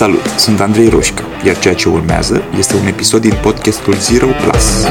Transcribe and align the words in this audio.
Salut, 0.00 0.26
sunt 0.26 0.60
Andrei 0.60 0.88
Roșca, 0.88 1.22
iar 1.44 1.58
ceea 1.58 1.74
ce 1.74 1.88
urmează 1.88 2.42
este 2.58 2.76
un 2.76 2.86
episod 2.86 3.20
din 3.20 3.34
podcastul 3.42 3.94
Zero 3.94 4.26
Plus. 4.26 4.84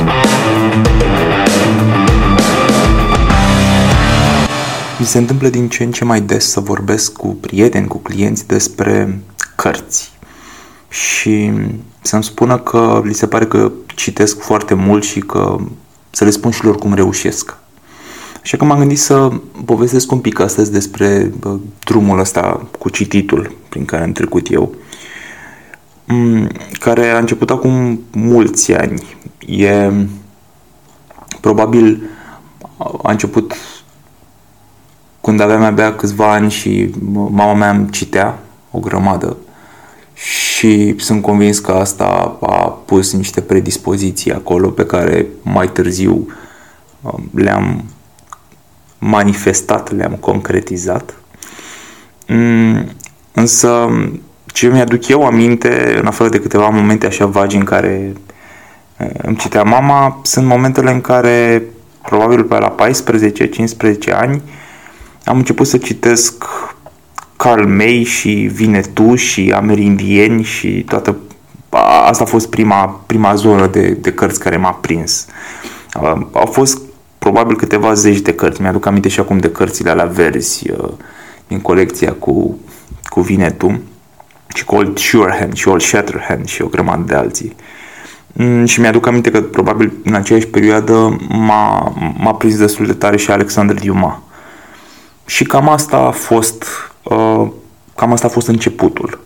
Mi 5.00 5.06
se 5.06 5.18
întâmplă 5.18 5.50
din 5.50 5.70
ce 5.70 5.84
în 5.84 5.92
ce 5.92 6.06
mai 6.06 6.22
des 6.22 6.50
să 6.50 6.60
vorbesc 6.60 7.14
cu 7.14 7.28
prieteni, 7.28 7.88
cu 7.88 7.98
clienți 7.98 8.48
despre 8.48 9.20
cărți 9.56 10.12
și 10.90 11.52
să-mi 12.02 12.24
spună 12.24 12.58
că 12.58 13.02
li 13.04 13.14
se 13.14 13.28
pare 13.28 13.46
că 13.46 13.72
citesc 13.96 14.40
foarte 14.40 14.74
mult 14.74 15.04
și 15.04 15.20
că 15.20 15.58
să 16.10 16.24
le 16.24 16.30
spun 16.30 16.52
și 16.52 16.64
lor 16.64 16.76
cum 16.76 16.94
reușesc. 16.94 17.58
Așa 18.42 18.58
că 18.58 18.66
m-am 18.66 18.80
gândit 18.80 19.00
să 19.00 19.32
povestesc 19.66 20.12
un 20.12 20.20
pic 20.20 20.40
astăzi 20.40 20.72
despre 20.72 21.34
drumul 21.80 22.20
ăsta 22.20 22.68
cu 22.80 22.90
cititul 22.90 23.56
prin 23.70 23.86
care 23.86 24.04
am 24.04 24.12
trecut 24.12 24.52
eu, 24.52 24.76
care 26.80 27.10
a 27.10 27.18
început 27.18 27.50
acum 27.50 28.00
mulți 28.12 28.74
ani. 28.74 29.18
E 29.48 29.92
probabil 31.42 32.10
a 32.78 33.12
început 33.12 33.54
când 35.22 35.40
aveam 35.40 35.64
abia 35.64 35.96
câțiva 35.96 36.32
ani 36.32 36.52
și 36.52 36.92
mama 37.12 37.54
mea 37.54 37.70
îmi 37.70 37.90
citea 37.90 38.40
o 38.72 38.80
grămadă 38.80 39.38
și 40.14 40.96
sunt 40.98 41.22
convins 41.22 41.60
că 41.60 41.72
asta 41.72 42.38
a 42.42 42.68
pus 42.86 43.14
niște 43.14 43.42
predispoziții 43.42 44.34
acolo 44.34 44.70
pe 44.70 44.86
care 44.86 45.28
mai 45.42 45.72
târziu 45.72 46.28
le-am 47.34 47.84
manifestat, 48.98 49.92
le-am 49.92 50.14
concretizat. 50.14 51.14
Mm, 52.28 52.90
însă, 53.34 53.90
ce 54.52 54.68
mi-aduc 54.68 55.08
eu 55.08 55.26
aminte, 55.26 55.98
în 56.00 56.06
afară 56.06 56.30
de 56.30 56.40
câteva 56.40 56.70
momente 56.70 57.06
așa 57.06 57.26
vagi 57.26 57.56
în 57.56 57.64
care 57.64 58.14
îmi 59.22 59.36
citea 59.36 59.64
mama, 59.64 60.20
sunt 60.24 60.46
momentele 60.46 60.92
în 60.92 61.02
care, 61.02 61.64
probabil 62.02 62.44
pe 62.44 62.58
la 62.58 62.76
14-15 64.10 64.14
ani, 64.14 64.42
am 65.24 65.38
început 65.38 65.68
să 65.68 65.78
citesc 65.78 66.44
Carl 67.38 67.68
May 67.68 68.04
și 68.04 68.32
Vinetu 68.32 69.16
și 69.16 69.52
Amerindieni 69.56 70.44
și 70.44 70.84
toată 70.88 71.16
asta 72.06 72.24
a 72.24 72.28
fost 72.28 72.50
prima, 72.50 73.02
prima 73.06 73.36
zonă 73.36 73.68
de, 73.68 73.90
de 73.90 74.12
cărți 74.12 74.40
care 74.40 74.58
m-a 74.58 74.72
prins. 74.72 75.26
Au 76.32 76.46
fost 76.52 76.82
probabil 77.20 77.56
câteva 77.56 77.94
zeci 77.94 78.20
de 78.20 78.34
cărți. 78.34 78.62
Mi-aduc 78.62 78.86
aminte 78.86 79.10
și 79.10 79.20
acum 79.20 79.38
de 79.38 79.52
cărțile 79.52 79.90
alea 79.90 80.06
verzi 80.06 80.72
uh, 80.72 80.90
din 81.48 81.62
colecția 81.62 82.14
cu, 82.14 82.58
cu 83.04 83.22
Vinetu 83.22 83.82
și 84.56 84.66
cu 84.66 84.76
Old 84.76 84.98
Surehand 84.98 85.54
și 85.54 85.68
Old 85.68 85.82
Shatterhand 85.82 86.48
și 86.48 86.62
o 86.62 86.68
grămadă 86.68 87.04
de 87.06 87.16
alții. 87.16 87.56
Mm, 88.34 88.66
și 88.66 88.80
mi-aduc 88.80 89.08
aminte 89.08 89.32
că 89.32 89.42
probabil 89.42 89.94
în 90.04 90.14
aceeași 90.14 90.48
perioadă 90.48 91.18
m-a, 91.30 91.94
m-a 92.18 92.34
prins 92.34 92.58
destul 92.58 92.86
de 92.86 92.94
tare 92.94 93.18
și 93.18 93.32
Alexander 93.32 93.80
Dumas. 93.80 94.18
Și 95.26 95.44
cam 95.44 95.70
asta 95.70 95.98
a 95.98 96.12
fost, 96.12 96.66
uh, 97.04 97.48
cam 97.96 98.12
asta 98.12 98.28
a 98.28 98.30
fost 98.30 98.48
începutul. 98.48 99.20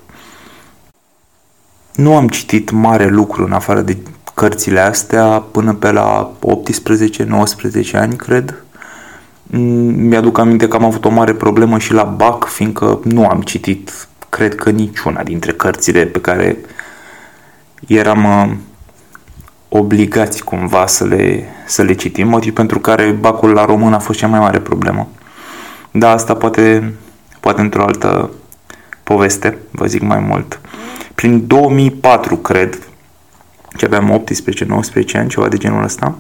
Nu 1.96 2.16
am 2.16 2.28
citit 2.28 2.72
mare 2.72 3.08
lucru 3.08 3.46
în 3.46 3.52
afară 3.52 3.82
de 3.82 3.98
cărțile 4.34 4.80
astea 4.80 5.44
până 5.52 5.74
pe 5.74 5.92
la 5.92 6.32
18-19 6.40 7.96
ani, 7.96 8.16
cred. 8.16 8.64
Mm, 9.44 10.06
mi-aduc 10.08 10.38
aminte 10.38 10.68
că 10.68 10.76
am 10.76 10.86
avut 10.86 11.06
o 11.06 11.10
mare 11.10 11.34
problemă 11.34 11.78
și 11.78 11.94
la 11.94 12.04
BAC, 12.04 12.46
fiindcă 12.46 13.00
nu 13.04 13.28
am 13.28 13.42
citit, 13.42 14.08
cred 14.34 14.56
că 14.56 14.70
niciuna 14.70 15.24
dintre 15.24 15.52
cărțile 15.52 16.06
pe 16.06 16.22
care 16.22 16.58
eram 17.88 18.24
uh, 18.24 18.56
obligați 19.70 20.44
cumva 20.44 20.88
să 20.88 21.06
le, 21.06 21.44
să 21.66 21.82
le 21.82 21.94
citim, 21.94 22.28
motiv 22.28 22.54
pentru 22.54 22.80
care 22.80 23.12
bacul 23.12 23.50
la 23.50 23.66
român 23.66 23.94
a 23.94 24.00
fost 24.00 24.20
cea 24.20 24.28
mai 24.28 24.40
mare 24.40 24.60
problemă. 24.60 25.08
Da, 25.92 26.12
asta 26.12 26.34
poate, 26.34 26.94
poate 27.40 27.62
într-o 27.62 27.84
altă 27.84 28.30
poveste, 29.04 29.58
vă 29.72 29.86
zic 29.86 30.02
mai 30.02 30.20
mult. 30.20 30.60
Prin 31.16 31.48
2004, 31.48 32.36
cred, 32.36 32.80
ce 33.78 33.86
aveam 33.86 34.24
18-19 35.14 35.14
ani, 35.14 35.30
ceva 35.30 35.48
de 35.48 35.58
genul 35.58 35.84
ăsta, 35.84 36.16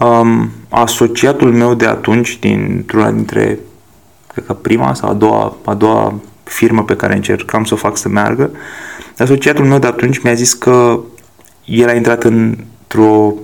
um, 0.00 0.50
asociatul 0.68 1.52
meu 1.52 1.74
de 1.74 1.86
atunci, 1.86 2.38
dintr-una 2.38 3.10
dintre, 3.10 3.58
cred 4.26 4.46
că 4.46 4.52
prima 4.52 4.94
sau 4.94 5.10
a 5.10 5.14
doua, 5.14 5.56
a 5.64 5.74
doua 5.74 6.14
firmă 6.44 6.84
pe 6.84 6.96
care 6.96 7.14
încercam 7.14 7.64
să 7.64 7.74
o 7.74 7.76
fac 7.76 7.96
să 7.96 8.08
meargă, 8.08 8.50
asociatul 9.18 9.64
meu 9.64 9.78
de 9.78 9.86
atunci 9.86 10.22
mi-a 10.22 10.34
zis 10.34 10.52
că 10.52 11.00
el 11.64 11.88
a 11.88 11.92
intrat 11.92 12.24
într-o 12.24 13.34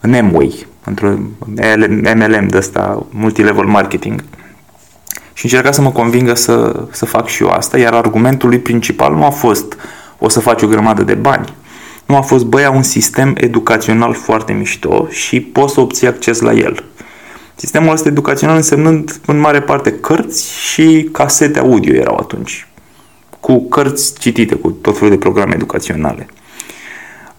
în 0.00 0.26
M-Way, 0.26 0.66
într-o 0.84 1.08
MLM 2.14 2.48
de 2.48 2.56
ăsta, 2.56 3.06
multilevel 3.10 3.64
marketing, 3.64 4.24
și 5.32 5.44
încerca 5.44 5.70
să 5.70 5.80
mă 5.80 5.90
convingă 5.90 6.34
să, 6.34 6.86
să 6.90 7.04
fac 7.04 7.28
și 7.28 7.42
eu 7.42 7.48
asta, 7.48 7.78
iar 7.78 7.92
argumentul 7.92 8.48
lui 8.48 8.58
principal 8.58 9.14
nu 9.14 9.24
a 9.24 9.30
fost 9.30 9.76
o 10.18 10.28
să 10.28 10.40
faci 10.40 10.62
o 10.62 10.66
grămadă 10.66 11.02
de 11.02 11.14
bani, 11.14 11.54
nu 12.06 12.16
a 12.16 12.20
fost 12.20 12.44
băia 12.44 12.70
un 12.70 12.82
sistem 12.82 13.34
educațional 13.36 14.14
foarte 14.14 14.52
mișto 14.52 15.06
și 15.08 15.40
poți 15.40 15.74
să 15.74 15.80
obții 15.80 16.06
acces 16.06 16.40
la 16.40 16.52
el. 16.52 16.84
Sistemul 17.62 17.92
ăsta 17.92 18.08
educațional 18.08 18.56
însemnând 18.56 19.20
în 19.26 19.38
mare 19.38 19.60
parte 19.60 19.92
cărți 19.92 20.52
și 20.52 21.08
casete 21.12 21.58
audio 21.58 21.94
erau 21.94 22.16
atunci, 22.16 22.68
cu 23.40 23.68
cărți 23.68 24.18
citite, 24.18 24.54
cu 24.54 24.70
tot 24.70 24.94
felul 24.94 25.10
de 25.10 25.18
programe 25.18 25.54
educaționale. 25.54 26.26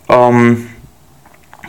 Um, 0.07 0.57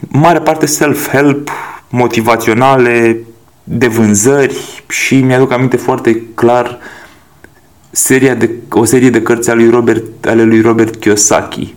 mare 0.09 0.41
parte 0.41 0.67
self-help, 0.67 1.51
motivaționale, 1.89 3.19
de 3.65 3.87
vânzări 3.87 4.85
și 4.89 5.21
mi-aduc 5.21 5.53
aminte 5.53 5.77
foarte 5.77 6.23
clar 6.35 6.79
seria 7.91 8.35
de, 8.35 8.51
o 8.71 8.85
serie 8.85 9.11
de 9.11 9.23
cărți 9.23 9.51
ale 9.51 9.63
lui 9.63 9.71
Robert, 9.71 10.27
ale 10.27 10.43
lui 10.43 10.61
Robert 10.61 10.97
Kiyosaki 10.97 11.75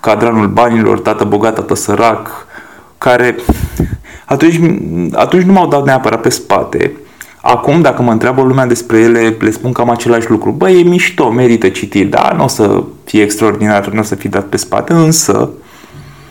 cadranul 0.00 0.48
banilor, 0.48 0.98
tată 1.00 1.24
bogat, 1.24 1.54
tată 1.54 1.74
sărac, 1.74 2.46
care 2.98 3.36
atunci, 4.26 4.60
atunci 5.12 5.42
nu 5.42 5.52
m-au 5.52 5.68
dat 5.68 5.84
neapărat 5.84 6.20
pe 6.20 6.28
spate. 6.28 6.92
Acum, 7.40 7.80
dacă 7.80 8.02
mă 8.02 8.10
întreabă 8.10 8.42
lumea 8.42 8.66
despre 8.66 8.98
ele, 8.98 9.36
le 9.40 9.50
spun 9.50 9.72
cam 9.72 9.90
același 9.90 10.30
lucru. 10.30 10.50
Bă, 10.50 10.70
e 10.70 10.82
mișto, 10.82 11.30
merită 11.30 11.68
citit, 11.68 12.10
da, 12.10 12.32
nu 12.36 12.44
o 12.44 12.48
să 12.48 12.84
fie 13.04 13.22
extraordinar, 13.22 13.88
nu 13.88 13.98
o 13.98 14.02
să 14.02 14.14
fie 14.14 14.30
dat 14.30 14.44
pe 14.44 14.56
spate, 14.56 14.92
însă, 14.92 15.50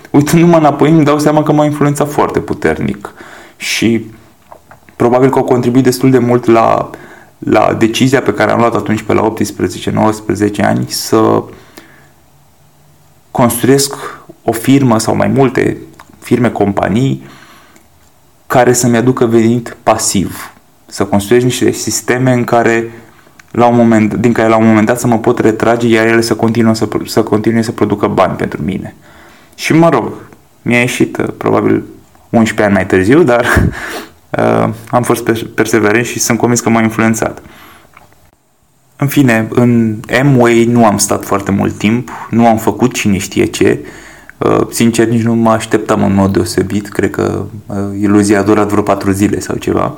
uitându-mă 0.10 0.58
înapoi, 0.58 0.90
îmi 0.90 1.04
dau 1.04 1.20
seama 1.20 1.44
că 1.44 1.52
m-a 1.52 1.66
influențat 1.66 2.12
foarte 2.12 2.40
puternic. 2.40 3.14
Și 3.58 4.06
probabil 4.96 5.30
că 5.30 5.38
au 5.38 5.44
contribuit 5.44 5.84
destul 5.84 6.12
de 6.12 6.20
mult 6.20 6.46
la, 6.46 6.90
la 7.38 7.74
decizia 7.74 8.22
pe 8.22 8.34
care 8.34 8.52
am 8.52 8.60
luat 8.60 8.76
atunci 8.76 9.02
pe 9.02 9.14
la 9.14 9.34
18-19 10.62 10.62
ani 10.62 10.86
să 10.88 11.44
construiesc 13.32 13.96
o 14.44 14.52
firmă 14.52 15.00
sau 15.00 15.16
mai 15.16 15.28
multe 15.28 15.78
firme, 16.20 16.50
companii 16.50 17.24
care 18.52 18.74
să-mi 18.74 18.98
aducă 18.98 19.26
venit 19.26 19.78
pasiv. 19.84 20.54
Să 20.86 21.06
construiesc 21.06 21.46
niște 21.46 21.72
sisteme 21.72 22.32
în 22.32 22.44
care 22.44 22.92
la 23.52 23.66
un 23.66 23.76
moment, 23.76 24.14
din 24.14 24.34
care 24.34 24.48
la 24.50 24.58
un 24.58 24.66
moment 24.66 24.86
dat 24.86 25.00
să 25.00 25.08
mă 25.08 25.20
pot 25.20 25.40
retrage, 25.40 25.88
iar 25.88 26.06
ele 26.06 26.22
să 26.22 26.36
continue 26.36 26.74
să, 26.74 26.88
să 27.06 27.24
continue 27.24 27.62
să 27.62 27.72
producă 27.72 28.08
bani 28.08 28.36
pentru 28.36 28.62
mine. 28.64 28.96
Și 29.56 29.74
mă 29.74 29.90
rog, 29.90 30.14
mi-a 30.62 30.80
ieșit 30.80 31.18
uh, 31.18 31.28
probabil 31.38 31.84
11 32.30 32.64
ani 32.64 32.74
mai 32.74 32.86
târziu, 32.86 33.24
dar 33.24 33.46
uh, 34.38 34.70
am 34.90 35.04
fost 35.04 35.24
perseverent 35.56 36.06
și 36.06 36.20
sunt 36.20 36.38
convins 36.38 36.60
că 36.60 36.70
m-a 36.70 36.82
influențat. 36.82 37.42
În 38.96 39.08
fine, 39.08 39.48
în 39.50 40.00
Amway 40.20 40.66
nu 40.66 40.86
am 40.86 40.98
stat 40.98 41.26
foarte 41.26 41.52
mult 41.52 41.78
timp, 41.78 42.10
nu 42.30 42.48
am 42.48 42.58
făcut 42.58 42.94
cine 42.94 43.18
știe 43.18 43.46
ce. 43.46 43.80
Uh, 43.82 43.88
sincer, 44.70 45.08
nici 45.08 45.22
nu 45.22 45.34
mă 45.34 45.50
așteptam 45.50 46.04
în 46.04 46.14
mod 46.14 46.34
deosebit, 46.34 46.90
cred 46.90 47.10
că 47.10 47.44
uh, 47.66 47.78
iluzia 48.00 48.40
a 48.40 48.44
durat 48.44 48.70
vreo 48.70 48.82
patru 48.82 49.12
zile 49.12 49.40
sau 49.40 49.56
ceva. 49.56 49.94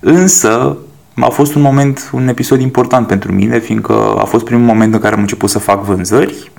Însă, 0.00 0.76
a 1.14 1.28
fost 1.28 1.54
un 1.54 1.62
moment, 1.62 2.10
un 2.12 2.28
episod 2.28 2.60
important 2.60 3.06
pentru 3.06 3.32
mine, 3.32 3.58
fiindcă 3.58 4.14
a 4.18 4.24
fost 4.24 4.44
primul 4.44 4.64
moment 4.64 4.94
în 4.94 5.00
care 5.00 5.14
am 5.14 5.20
început 5.20 5.50
să 5.50 5.58
fac 5.58 5.84
vânzări 5.84 6.50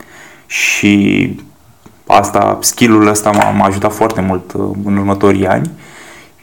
și 0.45 1.35
asta, 2.07 2.57
skill-ul 2.61 3.07
ăsta 3.07 3.31
m-a, 3.31 3.49
m-a 3.49 3.65
ajutat 3.65 3.93
foarte 3.93 4.21
mult 4.21 4.53
uh, 4.53 4.69
în 4.85 4.97
următorii 4.97 5.47
ani. 5.47 5.71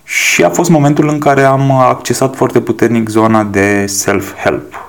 Și 0.05 0.45
a 0.45 0.51
fost 0.51 0.71
momentul 0.71 1.09
în 1.09 1.19
care 1.19 1.43
am 1.43 1.71
accesat 1.71 2.37
foarte 2.37 2.61
puternic 2.61 3.09
zona 3.09 3.45
de 3.45 3.85
self-help 3.87 4.88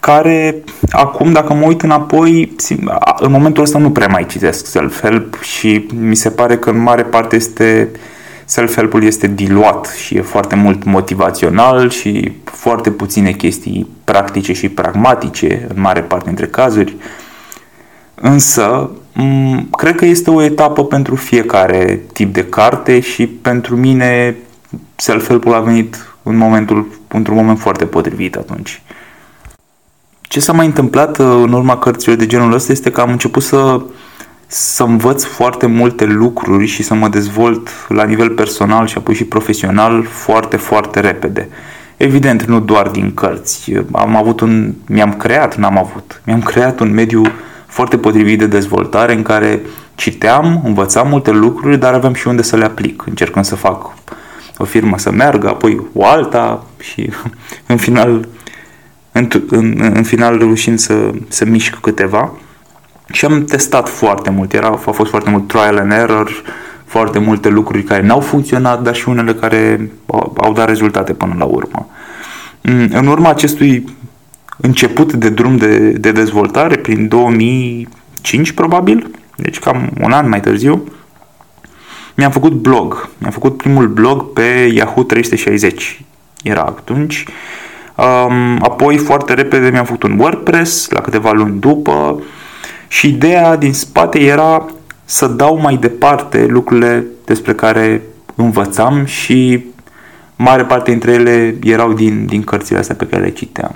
care 0.00 0.62
acum, 0.90 1.32
dacă 1.32 1.54
mă 1.54 1.66
uit 1.66 1.82
înapoi, 1.82 2.56
în 3.18 3.30
momentul 3.30 3.62
ăsta 3.62 3.78
nu 3.78 3.90
prea 3.90 4.06
mai 4.06 4.26
citesc 4.26 4.66
self-help 4.66 5.42
și 5.42 5.86
mi 5.94 6.14
se 6.14 6.30
pare 6.30 6.56
că 6.58 6.70
în 6.70 6.82
mare 6.82 7.02
parte 7.02 7.36
este 7.36 7.90
self-help-ul 8.44 9.04
este 9.04 9.26
diluat 9.26 9.86
și 9.86 10.16
e 10.16 10.20
foarte 10.20 10.54
mult 10.54 10.84
motivațional 10.84 11.90
și 11.90 12.32
foarte 12.44 12.90
puține 12.90 13.30
chestii 13.30 13.88
practice 14.04 14.52
și 14.52 14.68
pragmatice 14.68 15.66
în 15.74 15.80
mare 15.80 16.00
parte 16.00 16.26
dintre 16.26 16.46
cazuri. 16.46 16.96
Însă, 18.14 18.90
cred 19.70 19.94
că 19.94 20.04
este 20.04 20.30
o 20.30 20.42
etapă 20.42 20.84
pentru 20.84 21.14
fiecare 21.14 22.00
tip 22.12 22.32
de 22.32 22.44
carte 22.44 23.00
și 23.00 23.26
pentru 23.26 23.76
mine 23.76 24.36
self-help-ul 24.96 25.54
a 25.54 25.60
venit 25.60 26.14
în 26.22 26.36
momentul, 26.36 26.86
într-un 27.08 27.36
moment 27.36 27.58
foarte 27.58 27.84
potrivit 27.84 28.36
atunci. 28.36 28.82
Ce 30.30 30.40
s-a 30.40 30.52
mai 30.52 30.66
întâmplat 30.66 31.18
uh, 31.18 31.26
în 31.26 31.52
urma 31.52 31.78
cărților 31.78 32.16
de 32.16 32.26
genul 32.26 32.52
ăsta 32.52 32.72
este 32.72 32.90
că 32.90 33.00
am 33.00 33.10
început 33.10 33.42
să, 33.42 33.80
să 34.46 34.82
învăț 34.82 35.24
foarte 35.24 35.66
multe 35.66 36.04
lucruri 36.04 36.66
și 36.66 36.82
să 36.82 36.94
mă 36.94 37.08
dezvolt 37.08 37.68
la 37.88 38.04
nivel 38.04 38.30
personal 38.30 38.86
și 38.86 38.98
apoi 38.98 39.14
și 39.14 39.24
profesional 39.24 40.02
foarte, 40.02 40.56
foarte 40.56 41.00
repede. 41.00 41.48
Evident, 41.96 42.44
nu 42.44 42.60
doar 42.60 42.88
din 42.88 43.14
cărți. 43.14 43.72
Am 43.92 44.16
avut 44.16 44.40
un, 44.40 44.74
mi-am 44.86 45.14
creat, 45.14 45.56
n-am 45.56 45.78
avut, 45.78 46.22
mi-am 46.24 46.42
creat 46.42 46.80
un 46.80 46.92
mediu 46.92 47.22
foarte 47.66 47.98
potrivit 47.98 48.38
de 48.38 48.46
dezvoltare 48.46 49.14
în 49.14 49.22
care 49.22 49.62
citeam, 49.94 50.62
învățam 50.64 51.08
multe 51.08 51.30
lucruri, 51.30 51.78
dar 51.78 51.94
aveam 51.94 52.14
și 52.14 52.28
unde 52.28 52.42
să 52.42 52.56
le 52.56 52.64
aplic, 52.64 53.02
încercând 53.06 53.44
să 53.44 53.54
fac 53.54 53.94
o 54.58 54.64
firmă 54.64 54.98
să 54.98 55.10
meargă, 55.10 55.48
apoi 55.48 55.86
o 55.92 56.06
alta 56.06 56.64
și 56.80 57.10
în 57.66 57.76
final, 57.76 58.28
în, 59.12 59.28
în, 59.48 59.90
în 59.94 60.02
final 60.02 60.38
reușind 60.38 60.78
să, 60.78 61.10
să 61.28 61.44
mișc 61.44 61.80
câteva. 61.80 62.32
Și 63.12 63.24
am 63.24 63.44
testat 63.44 63.88
foarte 63.88 64.30
mult, 64.30 64.52
Era, 64.52 64.68
a 64.68 64.92
fost 64.92 65.10
foarte 65.10 65.30
mult 65.30 65.48
trial 65.48 65.78
and 65.78 65.92
error, 65.92 66.42
foarte 66.84 67.18
multe 67.18 67.48
lucruri 67.48 67.82
care 67.82 68.02
n-au 68.02 68.20
funcționat, 68.20 68.82
dar 68.82 68.94
și 68.94 69.08
unele 69.08 69.34
care 69.34 69.90
au, 70.06 70.36
au 70.40 70.52
dat 70.52 70.68
rezultate 70.68 71.12
până 71.12 71.34
la 71.38 71.44
urmă. 71.44 71.88
Mm, 72.62 72.88
în 72.92 73.06
urma 73.06 73.28
acestui 73.28 73.96
început 74.56 75.12
de 75.12 75.28
drum 75.28 75.56
de, 75.56 75.90
de 75.90 76.12
dezvoltare, 76.12 76.76
prin 76.76 77.08
2005 77.08 78.52
probabil, 78.52 79.10
deci 79.36 79.58
cam 79.58 79.90
un 80.00 80.12
an 80.12 80.28
mai 80.28 80.40
târziu, 80.40 80.84
mi-am 82.14 82.30
făcut 82.30 82.52
blog. 82.52 83.08
Mi-am 83.18 83.32
făcut 83.32 83.56
primul 83.56 83.88
blog 83.88 84.32
pe 84.32 84.70
Yahoo 84.72 85.02
360. 85.02 86.02
Era 86.42 86.60
atunci. 86.60 87.24
Um, 88.00 88.58
apoi, 88.62 88.96
foarte 88.96 89.34
repede, 89.34 89.70
mi-am 89.70 89.84
făcut 89.84 90.02
un 90.02 90.18
WordPress, 90.18 90.88
la 90.90 91.00
câteva 91.00 91.32
luni 91.32 91.60
după. 91.60 92.22
Și 92.88 93.08
ideea 93.08 93.56
din 93.56 93.72
spate 93.72 94.20
era 94.20 94.66
să 95.04 95.26
dau 95.26 95.58
mai 95.60 95.76
departe 95.76 96.46
lucrurile 96.46 97.04
despre 97.24 97.54
care 97.54 98.02
învățam 98.34 99.04
și 99.04 99.64
mare 100.36 100.64
parte 100.64 100.90
dintre 100.90 101.12
ele 101.12 101.56
erau 101.62 101.92
din, 101.92 102.26
din 102.26 102.42
cărțile 102.42 102.78
astea 102.78 102.94
pe 102.94 103.06
care 103.06 103.22
le 103.22 103.30
citeam. 103.30 103.74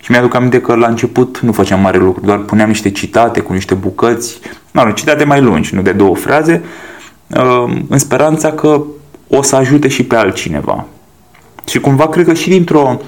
Și 0.00 0.10
mi-aduc 0.10 0.34
aminte 0.34 0.60
că 0.60 0.74
la 0.74 0.86
început 0.86 1.38
nu 1.38 1.52
făceam 1.52 1.80
mare 1.80 1.98
lucru, 1.98 2.24
doar 2.24 2.38
puneam 2.38 2.68
niște 2.68 2.90
citate 2.90 3.40
cu 3.40 3.52
niște 3.52 3.74
bucăți, 3.74 4.40
nu, 4.70 4.90
citate 4.90 5.24
mai 5.24 5.40
lungi, 5.40 5.74
nu 5.74 5.82
de 5.82 5.92
două 5.92 6.14
fraze, 6.14 6.62
Um, 7.26 7.86
în 7.88 7.98
speranța 7.98 8.52
că 8.52 8.82
o 9.28 9.42
să 9.42 9.56
ajute 9.56 9.88
și 9.88 10.04
pe 10.04 10.16
altcineva. 10.16 10.84
Și 11.68 11.80
cumva 11.80 12.08
cred 12.08 12.24
că 12.24 12.34
și 12.34 12.48
dintr-o 12.48 13.00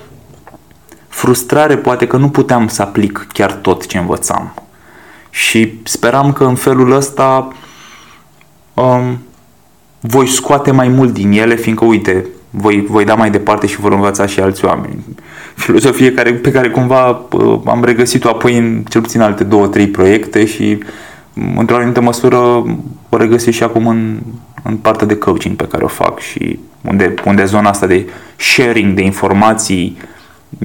frustrare 1.08 1.76
poate 1.76 2.06
că 2.06 2.16
nu 2.16 2.28
puteam 2.28 2.68
să 2.68 2.82
aplic 2.82 3.26
chiar 3.32 3.52
tot 3.52 3.86
ce 3.86 3.98
învățam. 3.98 4.54
Și 5.30 5.72
speram 5.82 6.32
că 6.32 6.44
în 6.44 6.54
felul 6.54 6.92
ăsta 6.92 7.48
um, 8.74 9.18
voi 10.00 10.26
scoate 10.26 10.70
mai 10.70 10.88
mult 10.88 11.12
din 11.12 11.32
ele, 11.32 11.54
fiindcă, 11.54 11.84
uite, 11.84 12.26
voi, 12.50 12.86
voi 12.88 13.04
da 13.04 13.14
mai 13.14 13.30
departe 13.30 13.66
și 13.66 13.80
vor 13.80 13.92
învăța 13.92 14.26
și 14.26 14.40
alți 14.40 14.64
oameni. 14.64 15.04
Filosofie 15.54 16.12
care, 16.12 16.32
pe 16.32 16.50
care 16.50 16.70
cumva 16.70 17.26
uh, 17.32 17.60
am 17.64 17.84
regăsit-o 17.84 18.28
apoi 18.28 18.58
în 18.58 18.82
cel 18.88 19.00
puțin 19.00 19.20
alte 19.20 19.44
două, 19.44 19.66
trei 19.66 19.88
proiecte 19.88 20.46
și 20.46 20.78
într-o 21.56 21.76
anumită 21.76 22.00
măsură 22.00 22.36
o 23.08 23.16
regăsi 23.16 23.50
și 23.50 23.62
acum 23.62 23.86
în, 23.86 24.18
în 24.62 24.76
partea 24.76 25.06
de 25.06 25.16
coaching 25.16 25.56
pe 25.56 25.66
care 25.66 25.84
o 25.84 25.88
fac 25.88 26.18
și 26.20 26.58
unde, 26.80 27.14
unde 27.24 27.44
zona 27.44 27.68
asta 27.68 27.86
de 27.86 28.08
sharing 28.36 28.94
de 28.94 29.02
informații 29.02 29.96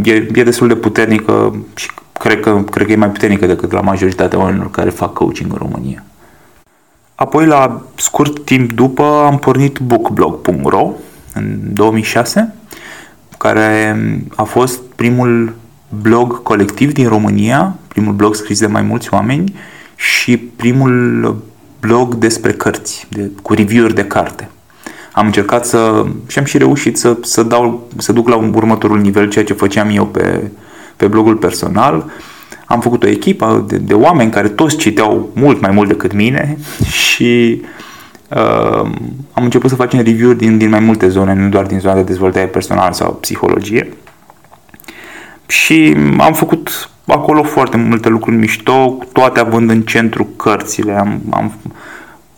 e, 0.04 0.12
e 0.12 0.44
destul 0.44 0.68
de 0.68 0.76
puternică 0.76 1.56
și 1.76 1.92
cred 2.20 2.40
că, 2.40 2.64
cred 2.72 2.86
că 2.86 2.92
e 2.92 2.96
mai 2.96 3.10
puternică 3.10 3.46
decât 3.46 3.72
la 3.72 3.82
majoritatea 3.82 4.40
oamenilor 4.40 4.72
care 4.72 4.90
fac 4.90 5.14
coaching 5.14 5.52
în 5.52 5.58
România. 5.58 6.04
Apoi, 7.16 7.46
la 7.46 7.86
scurt 7.96 8.46
timp 8.46 8.72
după, 8.72 9.04
am 9.04 9.38
pornit 9.38 9.80
bookblog.ro 9.80 10.92
în 11.34 11.60
2006, 11.74 12.54
care 13.38 13.98
a 14.36 14.44
fost 14.44 14.82
primul 14.96 15.56
blog 16.02 16.44
colectiv 16.44 16.94
din 16.94 17.08
România, 17.08 17.76
primul 17.88 18.14
blog 18.14 18.36
scris 18.36 18.60
de 18.60 18.68
mai 18.68 18.82
mulți 18.82 19.14
oameni 19.14 19.56
și 19.96 20.38
primul 20.38 21.36
blog 21.80 22.16
despre 22.16 22.52
cărți, 22.52 23.08
de, 23.10 23.32
cu 23.42 23.54
review-uri 23.54 23.96
de 23.96 24.06
carte. 24.06 24.50
Am 25.14 25.26
încercat 25.26 25.66
să, 25.66 26.06
și 26.28 26.40
am 26.40 26.46
și 26.46 26.58
reușit 26.58 26.98
să, 26.98 27.18
să, 27.22 27.44
dau, 27.44 27.88
să 27.98 28.12
duc 28.12 28.28
la 28.28 28.36
un 28.36 28.54
următorul 28.56 29.00
nivel 29.00 29.30
ceea 29.30 29.46
ce 29.46 29.54
făceam 29.54 29.90
eu 29.90 30.06
pe, 30.06 30.52
pe 30.96 31.08
blogul 31.08 31.36
personal. 31.36 32.12
Am 32.66 32.80
făcut 32.80 33.04
o 33.04 33.08
echipă 33.08 33.66
de, 33.68 33.78
de 33.78 33.94
oameni 33.94 34.32
care 34.32 34.50
toți 34.50 34.78
citeau 34.78 35.30
mult 35.34 35.62
mai 35.62 35.72
mult 35.72 35.88
decât 35.88 36.14
mine 36.14 36.58
și 37.12 37.62
uh, 38.30 38.90
am 39.34 39.44
început 39.44 39.70
să 39.70 39.76
facem 39.76 40.00
review-uri 40.00 40.38
din, 40.38 40.58
din 40.58 40.70
mai 40.70 40.80
multe 40.80 41.08
zone, 41.08 41.34
nu 41.34 41.50
doar 41.50 41.66
din 41.66 41.80
zona 41.80 41.96
de 41.96 42.02
dezvoltare 42.02 42.46
personală 42.46 42.94
sau 42.94 43.14
psihologie. 43.14 43.94
Și 45.48 45.96
am 46.18 46.34
făcut 46.34 46.90
acolo 47.06 47.44
foarte 47.44 47.78
multe 47.78 48.10
lucruri 48.10 48.36
mișto, 48.36 48.98
toate 49.12 49.40
având 49.40 49.70
în 49.70 49.82
centru 49.82 50.24
cărțile. 50.24 50.94
Am, 50.94 51.22
am 51.30 51.54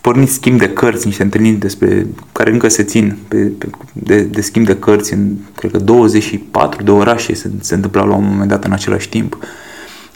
pornit 0.05 0.29
schimb 0.29 0.59
de 0.59 0.69
cărți, 0.69 1.05
niște 1.05 1.23
întâlniri 1.23 1.55
despre, 1.55 2.07
care 2.31 2.51
încă 2.51 2.67
se 2.67 2.83
țin 2.83 3.17
pe, 3.27 3.37
pe, 3.37 3.67
de, 3.93 4.21
de 4.21 4.41
schimb 4.41 4.65
de 4.65 4.75
cărți 4.75 5.13
în, 5.13 5.31
cred 5.55 5.71
că 5.71 5.77
24 5.77 6.83
de 6.83 6.91
orașe 6.91 7.33
se, 7.33 7.51
se 7.59 7.75
întâmplau 7.75 8.07
la 8.07 8.15
un 8.15 8.23
moment 8.23 8.49
dat 8.49 8.63
în 8.63 8.71
același 8.71 9.09
timp. 9.09 9.37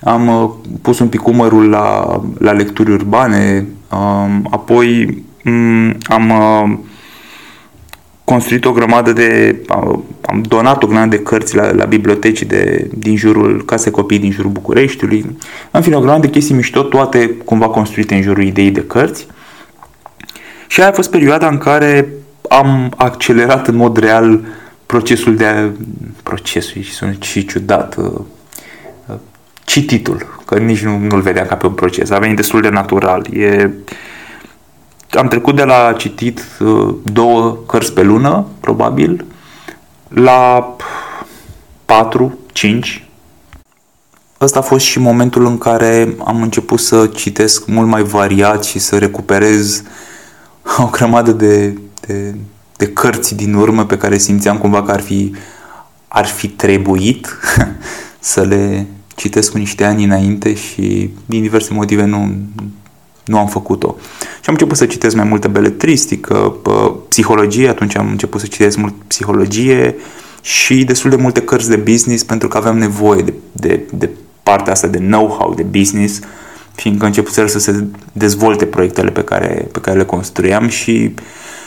Am 0.03 0.27
uh, 0.27 0.49
pus 0.81 0.99
un 0.99 1.07
pic 1.07 1.27
umărul 1.27 1.69
la, 1.69 2.21
la 2.37 2.51
lecturi 2.51 2.91
urbane, 2.91 3.67
uh, 3.91 4.35
apoi 4.49 5.17
um, 5.45 5.97
am 6.03 6.29
uh, 6.29 6.77
construit 8.23 8.65
o 8.65 8.71
grămadă 8.71 9.13
de, 9.13 9.55
am 10.25 10.41
donat 10.41 10.83
o 10.83 10.87
grămadă 10.87 11.15
de 11.15 11.23
cărți 11.23 11.55
la, 11.55 11.71
la 11.71 11.85
biblioteci 11.85 12.43
de, 12.43 12.89
din 12.97 13.15
jurul 13.15 13.65
Casei 13.65 13.91
Copii 13.91 14.19
din 14.19 14.31
jurul 14.31 14.51
Bucureștiului. 14.51 15.35
În 15.71 15.81
fine, 15.81 15.95
o 15.95 15.99
grămadă 15.99 16.21
de 16.21 16.29
chestii 16.29 16.55
mișto, 16.55 16.81
toate 16.81 17.29
cumva 17.45 17.67
construite 17.67 18.15
în 18.15 18.21
jurul 18.21 18.43
ideii 18.43 18.71
de 18.71 18.83
cărți. 18.83 19.27
Și 20.69 20.79
aia 20.79 20.89
a 20.89 20.93
fost 20.93 21.09
perioada 21.09 21.47
în 21.47 21.57
care 21.57 22.13
am 22.49 22.93
accelerat 22.95 23.67
în 23.67 23.75
mod 23.75 23.97
real 23.97 24.39
procesul 24.85 25.35
de 25.35 25.71
procesul 26.23 26.81
și 26.81 26.93
sunt 26.93 27.23
și 27.23 27.45
ciudat 27.45 27.95
uh, 27.95 28.11
uh, 29.05 29.15
cititul, 29.65 30.41
că 30.45 30.57
nici 30.57 30.83
nu, 30.83 30.97
nu-l 30.97 31.21
vedeam 31.21 31.45
ca 31.45 31.55
pe 31.55 31.65
un 31.65 31.73
proces, 31.73 32.09
a 32.09 32.19
venit 32.19 32.35
destul 32.35 32.61
de 32.61 32.69
natural. 32.69 33.33
E, 33.33 33.69
am 35.09 35.27
trecut 35.27 35.55
de 35.55 35.63
la 35.63 35.93
citit 35.97 36.45
uh, 36.59 36.95
două 37.03 37.57
cărți 37.67 37.93
pe 37.93 38.01
lună, 38.01 38.45
probabil, 38.59 39.25
la 40.07 40.75
4, 41.85 42.37
5. 42.51 43.07
Ăsta 44.41 44.59
a 44.59 44.61
fost 44.61 44.85
și 44.85 44.99
momentul 44.99 45.45
în 45.45 45.57
care 45.57 46.15
am 46.25 46.41
început 46.41 46.79
să 46.79 47.07
citesc 47.07 47.67
mult 47.67 47.87
mai 47.87 48.03
variat 48.03 48.63
și 48.63 48.79
să 48.79 48.97
recuperez 48.97 49.83
o 50.85 50.85
grămadă 50.85 51.31
de, 51.31 51.77
de, 52.07 52.35
de 52.77 52.87
cărți 52.87 53.35
din 53.35 53.53
urmă 53.53 53.85
pe 53.85 53.97
care 53.97 54.17
simțeam 54.17 54.57
cumva 54.57 54.83
că 54.83 54.91
ar 54.91 55.01
fi, 55.01 55.33
ar 56.07 56.25
fi 56.25 56.47
trebuit 56.47 57.27
să 58.19 58.41
le 58.41 58.87
citesc 59.15 59.51
cu 59.51 59.57
niște 59.57 59.83
ani 59.83 60.03
înainte 60.03 60.53
și 60.53 61.09
din 61.25 61.41
diverse 61.41 61.73
motive 61.73 62.03
nu, 62.03 62.35
nu 63.25 63.39
am 63.39 63.47
făcut-o. 63.47 63.95
Și 64.19 64.45
am 64.49 64.53
început 64.53 64.77
să 64.77 64.85
citesc 64.85 65.15
mai 65.15 65.25
multă 65.25 65.47
beletristică, 65.47 66.55
psihologie, 67.07 67.69
atunci 67.69 67.97
am 67.97 68.07
început 68.07 68.41
să 68.41 68.47
citesc 68.47 68.77
mult 68.77 68.93
psihologie 69.07 69.95
și 70.41 70.83
destul 70.83 71.09
de 71.09 71.15
multe 71.15 71.41
cărți 71.41 71.69
de 71.69 71.75
business 71.75 72.23
pentru 72.23 72.47
că 72.47 72.57
aveam 72.57 72.77
nevoie 72.77 73.21
de, 73.21 73.33
de, 73.51 73.81
de 73.93 74.09
partea 74.43 74.73
asta 74.73 74.87
de 74.87 74.97
know-how 74.97 75.53
de 75.53 75.63
business, 75.63 76.19
fiindcă 76.75 77.05
început 77.05 77.33
să 77.33 77.59
se 77.59 77.85
dezvolte 78.11 78.65
proiectele 78.65 79.09
pe 79.09 79.23
care, 79.23 79.67
pe 79.71 79.79
care 79.79 79.97
le 79.97 80.05
construiam 80.05 80.67
și 80.67 81.13